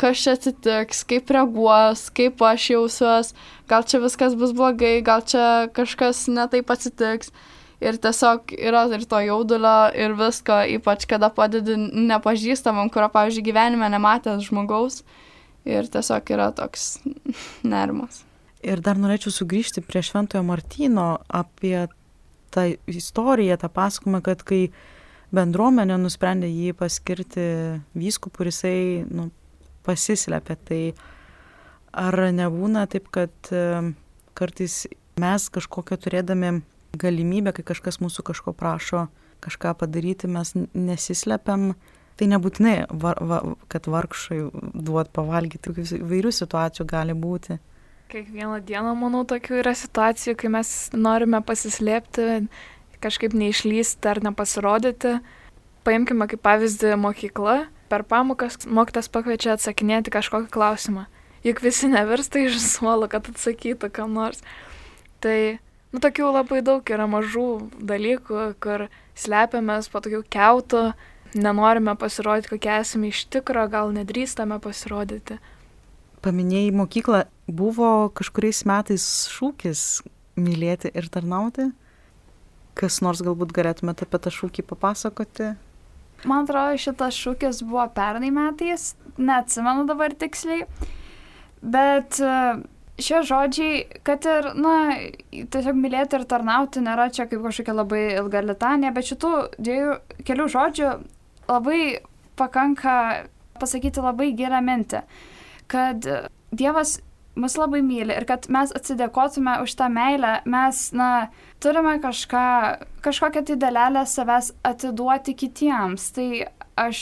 kas 0.00 0.22
čia 0.24 0.34
atsitiks, 0.38 1.04
kaip 1.08 1.30
reaguos, 1.34 2.08
kaip 2.16 2.40
aš 2.42 2.70
jausiuos, 2.74 3.32
gal 3.70 3.86
čia 3.86 4.00
viskas 4.02 4.36
bus 4.38 4.54
blogai, 4.56 4.98
gal 5.06 5.24
čia 5.26 5.68
kažkas 5.76 6.26
netaip 6.32 6.70
atsitiks. 6.72 7.34
Ir 7.80 7.96
tiesiog 7.96 8.52
yra 8.60 8.82
ir 8.92 9.06
to 9.08 9.22
jaudulio 9.24 9.76
ir 9.96 10.12
visko, 10.18 10.58
ypač 10.76 11.06
kada 11.08 11.30
padedi 11.32 11.78
nepažįstamam, 11.80 12.92
kurio, 12.92 13.08
pavyzdžiui, 13.14 13.46
gyvenime 13.46 13.88
nematęs 13.88 14.44
žmogaus. 14.50 15.00
Ir 15.64 15.88
tiesiog 15.88 16.34
yra 16.36 16.50
toks 16.56 16.98
nerimas. 17.72 18.26
Ir 18.66 18.82
dar 18.84 18.98
norėčiau 19.00 19.32
sugrįžti 19.32 19.82
prie 19.84 20.02
Šventojo 20.04 20.42
Martino 20.44 21.20
apie 21.28 21.86
tą 22.52 22.66
istoriją, 22.90 23.56
tą 23.56 23.70
pasakojimą, 23.72 24.20
kad 24.26 24.42
kai 24.44 24.66
bendruomenė 25.32 25.96
nusprendė 26.02 26.50
jį 26.50 26.74
paskirti 26.76 27.44
vyskupų 27.96 28.44
ir 28.44 28.50
jisai 28.50 28.80
nu, 29.08 29.28
pasislėpė, 29.86 30.56
tai 30.68 30.80
ar 31.96 32.18
nebūna 32.34 32.84
taip, 32.90 33.08
kad 33.14 33.52
kartais 34.36 34.82
mes 35.20 35.48
kažkokią 35.54 35.98
turėdami 36.04 36.60
galimybę, 37.00 37.54
kai 37.54 37.64
kažkas 37.72 38.00
mūsų 38.02 38.26
kažko 38.32 38.54
prašo 38.56 39.06
kažką 39.40 39.74
padaryti, 39.80 40.28
mes 40.28 40.52
nesislepiam, 40.74 41.72
tai 42.20 42.28
nebūtinai, 42.28 42.74
var, 43.00 43.20
va, 43.24 43.40
kad 43.72 43.88
vargšai 43.88 44.42
duot 44.84 45.12
pavalgyti, 45.16 45.72
įvairių 46.00 46.32
situacijų 46.36 46.86
gali 46.88 47.16
būti. 47.16 47.56
Kiekvieną 48.10 48.56
dieną, 48.66 48.96
manau, 48.98 49.22
tokių 49.22 49.60
yra 49.60 49.70
situacijų, 49.78 50.32
kai 50.34 50.48
mes 50.50 50.70
norime 50.98 51.38
pasislėpti, 51.46 52.48
kažkaip 52.98 53.36
neišlysti 53.38 54.10
ar 54.10 54.18
nepasirodyti. 54.24 55.20
Paimkime 55.86 56.26
kaip 56.32 56.42
pavyzdį 56.42 56.96
mokyklą. 56.98 57.54
Per 57.90 58.02
pamokas 58.10 58.58
mokytas 58.66 59.06
pakviečia 59.14 59.54
atsakinėti 59.54 60.10
kažkokį 60.10 60.50
klausimą. 60.50 61.06
juk 61.44 61.62
visi 61.62 61.88
nevirsta 61.88 62.42
iš 62.42 62.58
suolo, 62.64 63.06
kad 63.08 63.28
atsakytų 63.30 63.92
kam 63.94 64.18
nors. 64.18 64.42
Tai, 65.22 65.60
nu, 65.92 66.02
tokių 66.02 66.32
labai 66.34 66.60
daug 66.66 66.82
yra 66.90 67.06
mažų 67.10 67.46
dalykų, 67.78 68.42
kur 68.60 68.88
slepiamės 69.14 69.88
po 69.92 70.02
tokių 70.02 70.24
keutų, 70.34 70.82
nenorime 71.38 71.94
pasirodyti, 71.94 72.56
kokie 72.56 72.74
esame 72.80 73.14
iš 73.14 73.24
tikro, 73.30 73.68
gal 73.70 73.94
nedrįstame 73.94 74.58
pasirodyti. 74.60 75.38
Paminėjai 76.20 76.72
mokyklą, 76.76 77.22
buvo 77.48 78.10
kažkuriais 78.16 78.64
metais 78.68 79.04
šūkis 79.32 80.02
mylėti 80.40 80.92
ir 80.92 81.08
tarnauti? 81.12 81.70
Kas 82.76 83.00
nors 83.04 83.22
galbūt 83.24 83.54
galėtumėte 83.56 84.06
apie 84.06 84.20
tą 84.20 84.32
šūkį 84.34 84.64
papasakoti? 84.68 85.54
Man 86.28 86.44
atrodo, 86.44 86.76
šitas 86.80 87.16
šūkis 87.16 87.62
buvo 87.64 87.86
pernai 87.96 88.28
metais, 88.34 88.92
neatsimenu 89.16 89.86
dabar 89.88 90.12
tiksliai, 90.12 90.66
bet 91.64 92.20
e, 92.20 92.34
šie 93.00 93.22
žodžiai, 93.24 93.80
kad 94.04 94.28
ir, 94.28 94.50
na, 94.60 94.74
tiesiog 95.32 95.80
mylėti 95.80 96.20
ir 96.20 96.26
tarnauti 96.28 96.84
nėra 96.84 97.08
čia 97.14 97.24
kaip 97.30 97.40
kažkokia 97.46 97.76
labai 97.76 98.04
ilga 98.18 98.44
litanija, 98.44 98.92
bet 98.96 99.08
šitų 99.08 99.32
dviejų 99.56 99.96
kelių 100.28 100.48
žodžių 100.52 100.92
labai 101.48 101.80
pakanka 102.40 102.96
pasakyti 103.60 104.04
labai 104.04 104.30
gerą 104.36 104.60
mintį, 104.64 105.02
kad 105.70 106.06
Dievas 106.50 106.98
mus 107.38 107.56
labai 107.56 107.80
myli 107.86 108.14
ir 108.16 108.26
kad 108.28 108.48
mes 108.52 108.72
atsidėkotume 108.74 109.60
už 109.64 109.74
tą 109.78 109.88
meilę, 109.92 110.40
mes, 110.50 110.88
na, 110.96 111.30
turime 111.62 111.96
kažką, 112.02 112.46
kažkokią 113.04 113.44
tai 113.48 113.58
dalelę 113.60 114.06
savęs 114.06 114.52
atiduoti 114.66 115.36
kitiems. 115.38 116.10
Tai 116.16 116.28
aš 116.80 116.98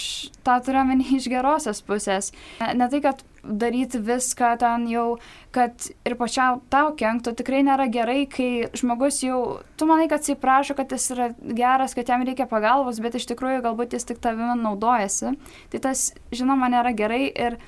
tą 0.47 0.59
turiu 0.67 0.85
menį 0.89 1.19
iš 1.19 1.29
gerosios 1.31 1.81
pusės. 1.87 2.33
Ne 2.59 2.89
tai, 2.91 3.01
kad 3.05 3.23
daryti 3.49 4.01
viską 4.03 4.57
ten 4.61 4.87
jau, 4.91 5.07
kad 5.55 5.87
ir 6.05 6.17
pačiam 6.19 6.61
tau 6.73 6.91
kenktų, 6.99 7.33
tikrai 7.39 7.63
nėra 7.65 7.87
gerai, 7.93 8.25
kai 8.31 8.69
žmogus 8.77 9.23
jau, 9.23 9.61
tu 9.79 9.89
manai, 9.89 10.09
kad 10.11 10.27
jis 10.27 10.41
prašo, 10.41 10.77
kad 10.77 10.93
jis 10.93 11.09
yra 11.15 11.31
geras, 11.39 11.95
kad 11.97 12.11
jam 12.11 12.27
reikia 12.27 12.49
pagalbos, 12.51 13.01
bet 13.05 13.17
iš 13.17 13.29
tikrųjų 13.31 13.63
galbūt 13.65 13.97
jis 13.97 14.09
tik 14.11 14.21
tavimi 14.25 14.59
naudojasi. 14.59 15.37
Tai 15.73 15.83
tas, 15.87 16.11
žinoma, 16.35 16.71
nėra 16.73 16.93
gerai 16.99 17.29
ir 17.31 17.61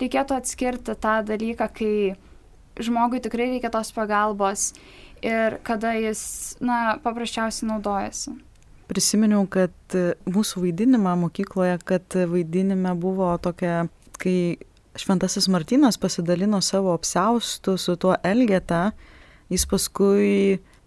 reikėtų 0.00 0.38
atskirti 0.38 0.94
tą 0.98 1.18
dalyką, 1.26 1.68
kai 1.74 1.92
žmogui 2.78 3.20
tikrai 3.22 3.50
reikia 3.54 3.70
tos 3.74 3.90
pagalbos 3.94 4.72
ir 5.24 5.58
kada 5.66 5.94
jis, 5.98 6.20
na, 6.62 6.98
paprasčiausiai 7.02 7.68
naudojasi. 7.72 8.36
Prisiminiau, 8.88 9.42
kad 9.50 9.74
mūsų 10.30 10.62
vaidinimą 10.64 11.12
mokykloje, 11.26 11.76
kad 11.84 12.14
vaidinime 12.30 12.94
buvo 12.96 13.34
tokia, 13.42 13.88
kai 14.22 14.56
Šventasis 14.98 15.46
Martinas 15.52 15.98
pasidalino 16.00 16.58
savo 16.64 16.94
apsaustų 16.96 17.76
su 17.78 17.94
tuo 18.00 18.16
Elgeta, 18.26 18.92
jis 19.52 19.66
paskui 19.68 20.30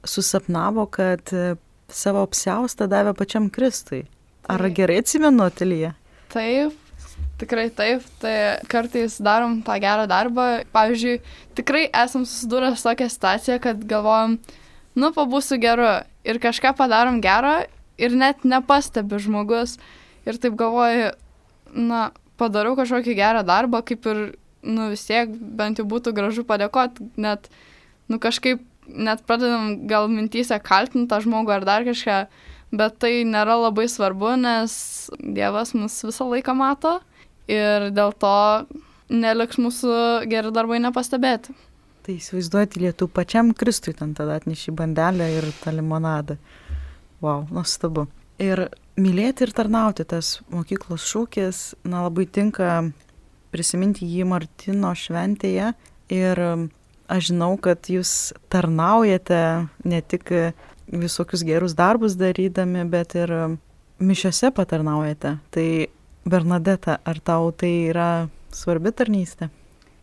susapnavo, 0.07 0.87
kad 0.91 1.31
savo 1.91 2.25
apsaustą 2.25 2.89
davė 2.91 3.13
pačiam 3.17 3.51
Kristui. 3.53 4.05
Ar 4.49 4.63
taip. 4.65 4.75
gerai 4.79 4.97
atsimenu, 5.03 5.47
Telija? 5.53 5.93
Taip, 6.33 6.73
tikrai 7.41 7.69
taip, 7.73 8.05
tai 8.21 8.35
kartais 8.69 9.17
darom 9.23 9.59
tą 9.65 9.77
gerą 9.81 10.07
darbą. 10.09 10.47
Pavyzdžiui, 10.73 11.19
tikrai 11.57 11.87
esam 12.03 12.25
susidūrę 12.27 12.73
su 12.75 12.85
tokia 12.85 13.09
situacija, 13.11 13.59
kad 13.63 13.81
galvojam, 13.89 14.37
nu, 14.95 15.11
pabūsiu 15.15 15.57
geru 15.61 15.89
ir 16.27 16.41
kažką 16.43 16.75
padarom 16.77 17.21
gerą 17.23 17.63
ir 18.01 18.15
net 18.17 18.45
nepastebi 18.45 19.19
žmogus. 19.21 19.77
Ir 20.27 20.37
taip 20.41 20.57
galvoju, 20.59 21.11
na, 21.73 22.11
padarau 22.39 22.75
kažkokį 22.77 23.17
gerą 23.17 23.43
darbą, 23.47 23.81
kaip 23.85 24.05
ir, 24.09 24.23
nu 24.61 24.91
vis 24.91 25.05
tiek 25.07 25.29
bent 25.31 25.81
jau 25.81 25.87
būtų 25.89 26.13
gražu 26.17 26.45
padėkoti, 26.47 27.09
net, 27.21 27.49
nu 28.09 28.21
kažkaip, 28.21 28.61
net 28.91 29.21
pradedam 29.25 29.87
gal 29.89 30.09
mintysę 30.11 30.57
kaltinti 30.61 31.09
tą 31.09 31.21
žmogų 31.25 31.55
ar 31.55 31.65
dar 31.65 31.85
kažką, 31.87 32.17
bet 32.75 32.97
tai 33.01 33.21
nėra 33.27 33.57
labai 33.65 33.87
svarbu, 33.89 34.35
nes 34.41 34.73
Dievas 35.19 35.73
mus 35.77 35.97
visą 36.05 36.27
laiką 36.29 36.55
mato 36.57 36.99
ir 37.51 37.89
dėl 37.95 38.15
to 38.17 38.37
neliks 39.11 39.59
mūsų 39.59 39.93
geri 40.31 40.53
darbai 40.55 40.79
nepastebėti. 40.83 41.53
Tai 42.01 42.15
įsivaizduoti 42.17 42.81
lietų 42.81 43.07
pačiam 43.13 43.51
Kristui 43.53 43.93
ten 43.93 44.15
tada 44.17 44.39
atneši 44.39 44.73
bandelę 44.73 45.27
ir 45.35 45.51
tą 45.61 45.73
limonadą. 45.75 46.39
Wow, 47.21 47.45
nuostabu. 47.53 48.07
Ir 48.41 48.71
mylėti 48.97 49.45
ir 49.45 49.53
tarnauti 49.53 50.07
tas 50.09 50.39
mokyklos 50.49 51.05
šūkis, 51.05 51.59
na 51.85 52.07
labai 52.07 52.25
tinka 52.25 52.87
prisiminti 53.53 54.07
jį 54.09 54.25
Martino 54.31 54.95
šventėje. 54.97 55.75
Ir 56.11 56.41
aš 57.11 57.29
žinau, 57.29 57.53
kad 57.61 57.85
jūs 57.91 58.31
tarnaujate 58.49 59.43
ne 59.85 60.01
tik 60.01 60.31
visokius 60.91 61.45
gerus 61.45 61.75
darbus 61.77 62.17
darydami, 62.19 62.87
bet 62.89 63.13
ir 63.19 63.35
mišiose 64.01 64.49
patarnaujate. 64.57 65.37
Tai 65.53 65.67
Bernadeta, 66.25 66.99
ar 67.05 67.19
tau 67.19 67.49
tai 67.51 67.71
yra 67.89 68.11
svarbi 68.53 68.93
tarnystė? 68.93 69.49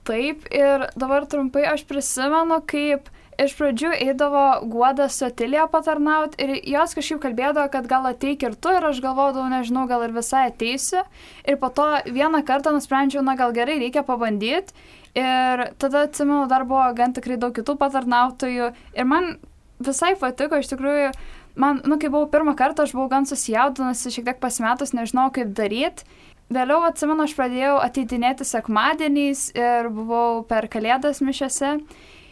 Taip, 0.09 0.47
ir 0.55 0.89
dabar 0.97 1.27
trumpai 1.29 1.67
aš 1.69 1.85
prisimenu, 1.87 2.63
kaip 2.67 3.11
iš 3.39 3.53
pradžių 3.59 3.93
eidavo 4.03 4.45
guoda 4.73 5.07
su 5.13 5.27
Atilija 5.29 5.69
patarnaut 5.71 6.35
ir 6.43 6.57
jos 6.67 6.95
kažkaip 6.97 7.21
kalbėdavo, 7.23 7.69
kad 7.71 7.87
gal 7.91 8.09
ateik 8.11 8.43
ir 8.43 8.57
tu 8.59 8.73
ir 8.75 8.87
aš 8.89 9.03
galvodavau, 9.05 9.47
nežinau, 9.53 9.87
gal 9.91 10.03
ir 10.07 10.15
visai 10.17 10.49
ateisiu. 10.49 11.05
Ir 11.47 11.61
po 11.61 11.71
to 11.71 11.87
vieną 12.09 12.43
kartą 12.49 12.73
nusprendžiau, 12.75 13.23
na 13.23 13.37
gal 13.39 13.55
gerai, 13.55 13.79
reikia 13.85 14.03
pabandyti. 14.07 14.75
Ir 15.19 15.69
tada 15.79 16.07
atsimenu, 16.09 16.47
dar 16.51 16.67
buvo 16.69 16.89
gan 16.99 17.15
tikrai 17.15 17.39
daug 17.41 17.55
kitų 17.55 17.77
patarnautojų. 17.79 18.73
Ir 18.99 19.09
man 19.09 19.37
visai 19.79 20.15
patiko, 20.19 20.59
iš 20.59 20.73
tikrųjų, 20.73 21.13
man, 21.61 21.83
nu, 21.85 21.99
kai 22.01 22.11
buvau 22.13 22.29
pirmą 22.33 22.55
kartą, 22.59 22.87
aš 22.87 22.95
buvau 22.97 23.11
gan 23.13 23.29
susijaudinusi, 23.29 24.13
šiek 24.15 24.31
tiek 24.31 24.41
pasimetus, 24.43 24.95
nežinau 24.97 25.29
kaip 25.35 25.53
daryti. 25.59 26.07
Vėliau 26.49 26.81
atsimenu, 26.89 27.27
aš 27.27 27.35
pradėjau 27.37 27.75
ateidinėti 27.85 28.47
sekmadieniais 28.49 29.51
ir 29.53 29.91
buvau 29.93 30.47
per 30.49 30.71
kalėdas 30.73 31.21
mišiose. 31.21 31.75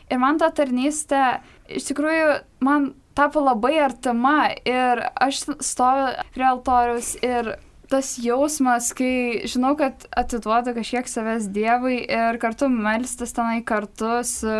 Ir 0.07 0.23
man 0.23 0.39
ta 0.41 0.49
tarnystė 0.55 1.43
iš 1.69 1.91
tikrųjų 1.91 2.39
man 2.65 2.95
tapo 3.17 3.43
labai 3.45 3.77
artima 3.83 4.53
ir 4.65 5.03
aš 5.15 5.43
stoviu 5.65 6.13
prie 6.35 6.47
altoriaus 6.47 7.15
ir 7.25 7.57
tas 7.91 8.17
jausmas, 8.19 8.91
kai 8.99 9.47
žinau, 9.47 9.77
kad 9.79 10.09
atiduodu 10.17 10.75
kažkiek 10.77 11.07
savęs 11.11 11.51
Dievui 11.55 12.01
ir 12.03 12.39
kartu 12.43 12.69
melstis 12.73 13.35
tenai 13.37 13.61
kartu 13.67 14.19
su 14.27 14.57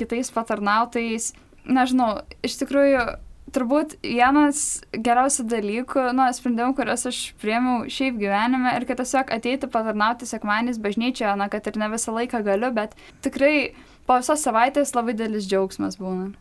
kitais 0.00 0.32
patarnautais. 0.32 1.32
Nežinau, 1.64 2.24
iš 2.44 2.56
tikrųjų, 2.62 3.04
turbūt 3.54 3.96
vienas 4.02 4.82
geriausių 4.92 5.46
dalykų, 5.50 6.06
nu, 6.16 6.26
sprendimų, 6.36 6.76
kuriuos 6.78 7.06
aš 7.10 7.20
priemiau 7.42 7.88
šiaip 7.90 8.18
gyvenime 8.20 8.74
ir 8.76 8.86
kad 8.88 9.00
tiesiog 9.00 9.32
ateiti 9.34 9.70
patarnauti 9.70 10.28
sekmanys 10.28 10.80
bažnyčioje, 10.82 11.34
na, 11.40 11.50
kad 11.52 11.66
ir 11.70 11.78
ne 11.80 11.90
visą 11.94 12.14
laiką 12.16 12.42
galiu, 12.46 12.72
bet 12.74 12.96
tikrai 13.24 13.74
po 14.08 14.18
visos 14.20 14.44
savaitės 14.44 14.94
labai 14.96 15.16
didelis 15.16 15.48
džiaugsmas 15.48 15.98
būna. 16.00 16.32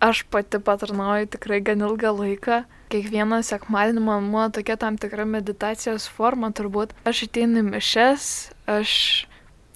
Aš 0.00 0.22
pati 0.32 0.56
patarnauju 0.64 1.26
tikrai 1.34 1.58
gan 1.60 1.82
ilgą 1.84 2.14
laiką. 2.16 2.62
Kiekvieną 2.90 3.42
sekmadienį 3.44 4.00
man 4.06 4.30
buvo 4.32 4.46
tokia 4.56 4.78
tam 4.80 4.96
tikra 4.98 5.26
meditacijos 5.28 6.08
forma 6.08 6.48
turbūt. 6.56 6.94
Aš 7.04 7.26
ateinu 7.26 7.66
mišes, 7.66 8.30
aš 8.64 8.94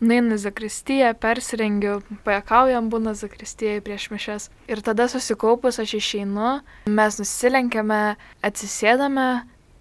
nueinu 0.02 0.36
į 0.36 0.42
zakristiją, 0.44 1.14
persirengiu, 1.20 2.00
pajakaujam 2.26 2.90
būna 2.92 3.14
zakristijoje 3.18 3.82
prieš 3.84 4.10
mišes. 4.12 4.50
Ir 4.70 4.82
tada 4.84 5.06
susikaupus 5.10 5.80
aš 5.82 5.96
išeinu, 6.00 6.60
mes 6.90 7.18
nusilenkiame, 7.20 8.02
atsisėdame 8.44 9.28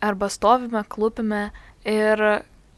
arba 0.04 0.30
stovime, 0.30 0.84
klūpime 0.84 1.48
ir 1.88 2.26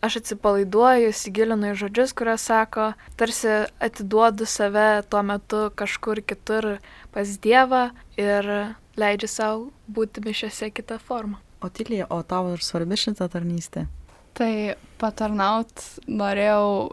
aš 0.05 0.19
atsipalaiduoju, 0.21 1.09
įsigilinu 1.09 1.71
į 1.73 1.79
žodžius, 1.81 2.13
kuriuos 2.17 2.45
sako, 2.45 2.91
tarsi 3.17 3.65
atiduodu 3.81 4.45
save 4.49 5.03
tuo 5.09 5.23
metu 5.25 5.69
kažkur 5.77 6.21
kitur 6.21 6.75
pas 7.15 7.31
Dievą 7.41 7.87
ir 8.21 8.51
leidžiu 8.99 9.31
savo 9.31 9.69
būti 9.91 10.23
mišiose 10.25 10.69
kitą 10.75 10.99
formą. 11.01 11.41
O 11.63 11.71
Tilija, 11.73 12.05
o 12.13 12.21
tau 12.21 12.53
ir 12.53 12.61
svarbi 12.61 12.97
šitą 12.99 13.27
tarnystę? 13.31 13.87
Tai 14.35 14.75
patarnaut 15.01 15.81
norėjau 16.05 16.91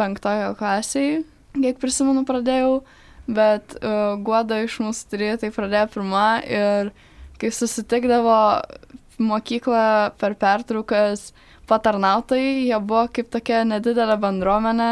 penktojo 0.00 0.54
klasiai, 0.58 1.20
kiek 1.54 1.78
prisimenu, 1.82 2.24
pradėjau, 2.28 2.80
bet 3.30 3.76
uh, 3.80 4.16
guoda 4.24 4.62
iš 4.64 4.80
mūsų 4.82 5.12
turėjo, 5.12 5.36
tai 5.42 5.52
pradėjo 5.54 5.90
pirmą 5.94 6.26
ir 6.48 6.90
kai 7.40 7.52
susitikdavo 7.54 8.40
mokyklą 9.20 10.16
per 10.20 10.36
pertraukas, 10.40 11.30
patarnautojai, 11.70 12.66
jie 12.66 12.78
buvo 12.82 13.06
kaip 13.14 13.30
tokia 13.30 13.62
nedidelė 13.68 14.16
bendruomenė 14.20 14.90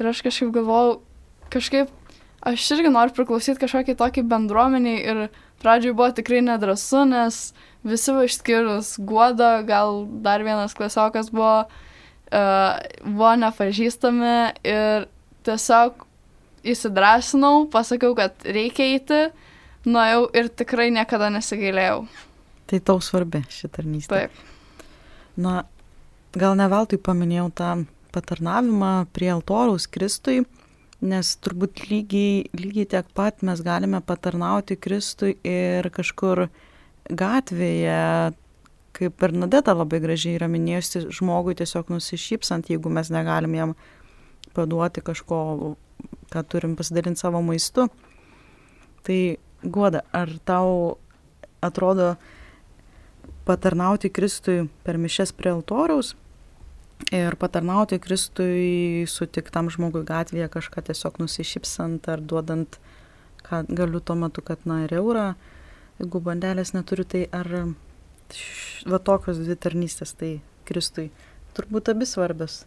ir 0.00 0.10
aš 0.10 0.20
kažkaip 0.26 0.50
galvojau, 0.54 0.98
kažkaip 1.52 1.92
aš 2.42 2.66
irgi 2.76 2.90
noriu 2.92 3.14
priklausyti 3.16 3.62
kažkokiai 3.62 3.98
tokiai 3.98 4.26
bendruomeniai 4.28 4.98
ir 5.00 5.22
pradžioj 5.62 5.94
buvo 5.96 6.10
tikrai 6.12 6.42
nedrasu, 6.44 7.06
nes 7.08 7.40
visi 7.86 8.12
išskyrus 8.26 8.96
guodo, 8.98 9.54
gal 9.66 10.02
dar 10.26 10.44
vienas 10.44 10.74
klasiokas 10.76 11.30
buvo, 11.32 11.62
uh, 11.62 11.91
buvo 12.32 13.32
nepažįstami 13.42 14.34
ir 14.64 15.06
tiesiog 15.46 16.06
įsidrasinau, 16.72 17.66
pasakiau, 17.72 18.14
kad 18.18 18.46
reikia 18.46 18.86
eiti, 18.94 19.20
nuėjau 19.88 20.28
ir 20.38 20.48
tikrai 20.62 20.90
niekada 20.94 21.30
nesigailėjau. 21.34 22.04
Tai 22.70 22.80
tau 22.86 23.02
svarbi 23.04 23.42
ši 23.52 23.70
tarnystė. 23.74 24.26
Taip. 24.26 24.88
Na, 25.42 25.62
gal 26.36 26.56
ne 26.56 26.68
veltui 26.70 27.00
paminėjau 27.02 27.48
tą 27.58 27.70
patarnavimą 28.14 28.92
prie 29.16 29.30
altoriaus 29.32 29.88
Kristui, 29.90 30.42
nes 31.02 31.32
turbūt 31.42 31.82
lygiai, 31.90 32.44
lygiai 32.54 32.88
tiek 32.94 33.08
pat 33.16 33.42
mes 33.42 33.62
galime 33.64 34.00
patarnauti 34.06 34.76
Kristui 34.78 35.34
ir 35.42 35.88
kažkur 35.94 36.46
gatvėje, 37.10 38.32
kaip 38.96 39.16
Bernadeta 39.20 39.74
labai 39.74 40.00
gražiai 40.04 40.36
yra 40.36 40.48
minėjusi, 40.52 41.06
žmogui 41.14 41.56
tiesiog 41.58 41.90
nusišypsant, 41.94 42.68
jeigu 42.72 42.92
mes 42.92 43.10
negalim 43.12 43.56
jam 43.56 43.74
paduoti 44.56 45.02
kažko, 45.04 45.38
ką 46.32 46.42
turim 46.48 46.76
pasidalinti 46.76 47.22
savo 47.22 47.40
maistu. 47.44 47.88
Tai 49.06 49.18
guoda, 49.64 50.02
ar 50.12 50.30
tau 50.44 50.98
atrodo 51.62 52.16
patarnauti 53.46 54.10
Kristui 54.10 54.68
per 54.84 54.98
mišes 54.98 55.32
prie 55.34 55.50
altoriaus 55.54 56.14
ir 57.10 57.34
patarnauti 57.38 57.98
Kristui 58.02 59.06
sutiktam 59.10 59.70
žmogui 59.72 60.04
gatvėje 60.06 60.48
kažką 60.52 60.84
tiesiog 60.90 61.18
nusišypsant 61.22 62.06
ar 62.12 62.22
duodant, 62.22 62.78
ką 63.42 63.64
galiu 63.68 64.00
tuo 64.00 64.16
metu, 64.18 64.44
kad 64.44 64.62
na 64.68 64.84
ir 64.84 64.94
eurą, 65.00 65.32
jeigu 65.98 66.22
bandelės 66.22 66.74
neturiu, 66.76 67.06
tai 67.08 67.24
ar 67.34 67.48
va 68.88 68.98
tokios 69.02 69.40
dvi 69.42 69.56
tarnystės, 69.58 70.14
tai 70.18 70.40
Kristui 70.68 71.10
turbūt 71.56 71.90
abi 71.92 72.08
svarbios. 72.08 72.62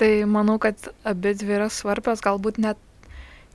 Tai 0.00 0.10
manau, 0.30 0.58
kad 0.62 0.90
abi 1.04 1.34
dvi 1.36 1.58
yra 1.58 1.68
svarbios, 1.72 2.22
galbūt 2.24 2.60
net 2.62 2.80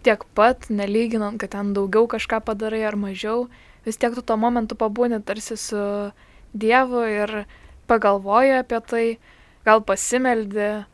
tiek 0.06 0.22
pat, 0.38 0.70
nelyginant, 0.70 1.40
kad 1.42 1.56
ten 1.56 1.74
daugiau 1.74 2.06
kažką 2.10 2.44
padarai 2.46 2.84
ar 2.86 2.98
mažiau, 3.00 3.48
vis 3.86 3.98
tiek 3.98 4.14
tu 4.14 4.22
tuo 4.22 4.38
momentu 4.38 4.78
pabūni 4.78 5.22
tarsi 5.26 5.58
su 5.58 5.82
Dievu 6.56 7.02
ir 7.10 7.32
pagalvoji 7.90 8.54
apie 8.62 8.80
tai, 8.88 9.06
gal 9.68 9.82
pasimeldi, 9.84 10.86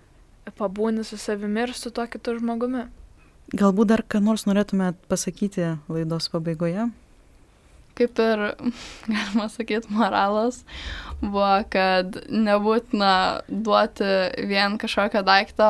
pabūni 0.58 1.04
su 1.06 1.20
savimi 1.22 1.68
ir 1.68 1.76
su 1.78 1.92
tuo 1.94 2.08
kitu 2.10 2.40
žmogumi. 2.40 2.88
Galbūt 3.52 3.92
dar 3.92 4.02
ką 4.08 4.24
nors 4.24 4.48
norėtumėt 4.48 4.98
pasakyti 5.12 5.76
laidos 5.92 6.32
pabaigoje? 6.32 6.88
Kaip 7.98 8.20
ir, 8.24 8.44
galima 9.16 9.48
sakyti, 9.52 9.92
moralas 9.94 10.62
buvo, 11.22 11.62
kad 11.70 12.18
nebūtina 12.34 13.14
duoti 13.48 14.10
vien 14.50 14.78
kažkokią 14.82 15.22
daiktą 15.26 15.70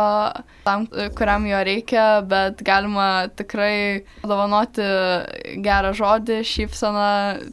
tam, 0.66 0.88
kuriam 1.18 1.48
jo 1.50 1.60
reikia, 1.68 2.06
bet 2.24 2.64
galima 2.66 3.28
tikrai 3.36 4.06
dovanoti 4.24 4.88
gerą 5.66 5.92
žodį, 5.98 6.42
šypsaną. 6.48 7.12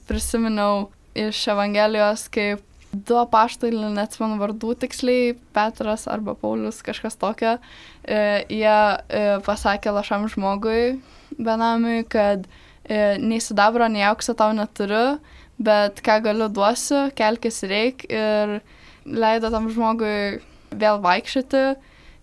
Prisiminiau 0.09 0.89
iš 1.19 1.43
Evangelijos, 1.51 2.29
kaip 2.31 2.63
du 2.93 3.19
apaštai, 3.21 3.71
neatsimenu 3.75 4.39
vardų 4.41 4.75
tiksliai, 4.85 5.35
Petras 5.57 6.07
arba 6.09 6.35
Paulius, 6.39 6.81
kažkas 6.87 7.19
tokio, 7.21 7.59
e, 8.05 8.21
jie 8.49 8.71
e, 8.73 9.25
pasakė 9.45 9.93
lašam 9.93 10.29
žmogui, 10.33 10.99
benamiui, 11.37 12.07
kad 12.09 12.47
nei 12.89 13.41
sidabro, 13.45 13.89
nei 13.93 14.05
aukso 14.09 14.35
tau 14.39 14.55
neturiu, 14.57 15.19
bet 15.61 16.01
ką 16.05 16.21
galiu 16.25 16.49
duosiu, 16.49 17.09
kelkis 17.19 17.63
reik 17.69 18.07
ir 18.09 18.59
leido 19.05 19.51
tam 19.53 19.69
žmogui 19.73 20.41
vėl 20.73 21.01
vaikščioti. 21.05 21.65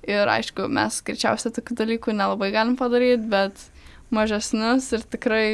Ir 0.05 0.29
aišku, 0.29 0.67
mes 0.69 0.99
greičiausiai 1.01 1.53
tokių 1.55 1.79
dalykų 1.79 2.13
nelabai 2.13 2.51
galim 2.53 2.75
padaryti, 2.77 3.25
bet 3.25 3.63
mažesnius 4.13 4.91
ir 4.93 5.05
tikrai 5.09 5.47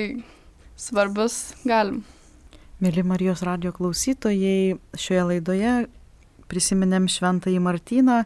svarbus 0.75 1.53
galim. 1.63 2.01
Mėly 2.83 3.03
Marijos 3.07 3.43
radio 3.47 3.71
klausytojai, 3.71 4.75
šioje 4.97 5.23
laidoje 5.29 5.73
prisiminėm 6.51 7.07
šventąjį 7.11 7.61
Martyną, 7.63 8.23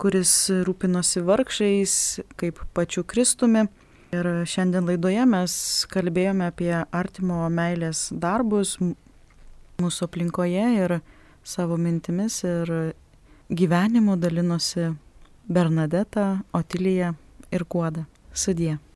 kuris 0.00 0.32
rūpinosi 0.66 1.22
vargšiais 1.22 1.94
kaip 2.40 2.58
pačiu 2.74 3.04
Kristumi. 3.06 3.68
Ir 4.10 4.26
šiandien 4.42 4.88
laidoje 4.88 5.22
mes 5.30 5.52
kalbėjome 5.92 6.48
apie 6.50 6.72
artimo 6.74 7.44
meilės 7.54 8.08
darbus 8.10 8.72
mūsų 8.82 10.08
aplinkoje 10.08 10.64
ir 10.80 10.96
savo 11.46 11.78
mintimis 11.78 12.40
ir 12.42 12.72
gyvenimu 13.54 14.18
dalinosi 14.18 14.88
Bernadeta, 15.46 16.40
Otilija 16.50 17.14
ir 17.54 17.66
Guoda. 17.70 18.08
Sudie. 18.34 18.80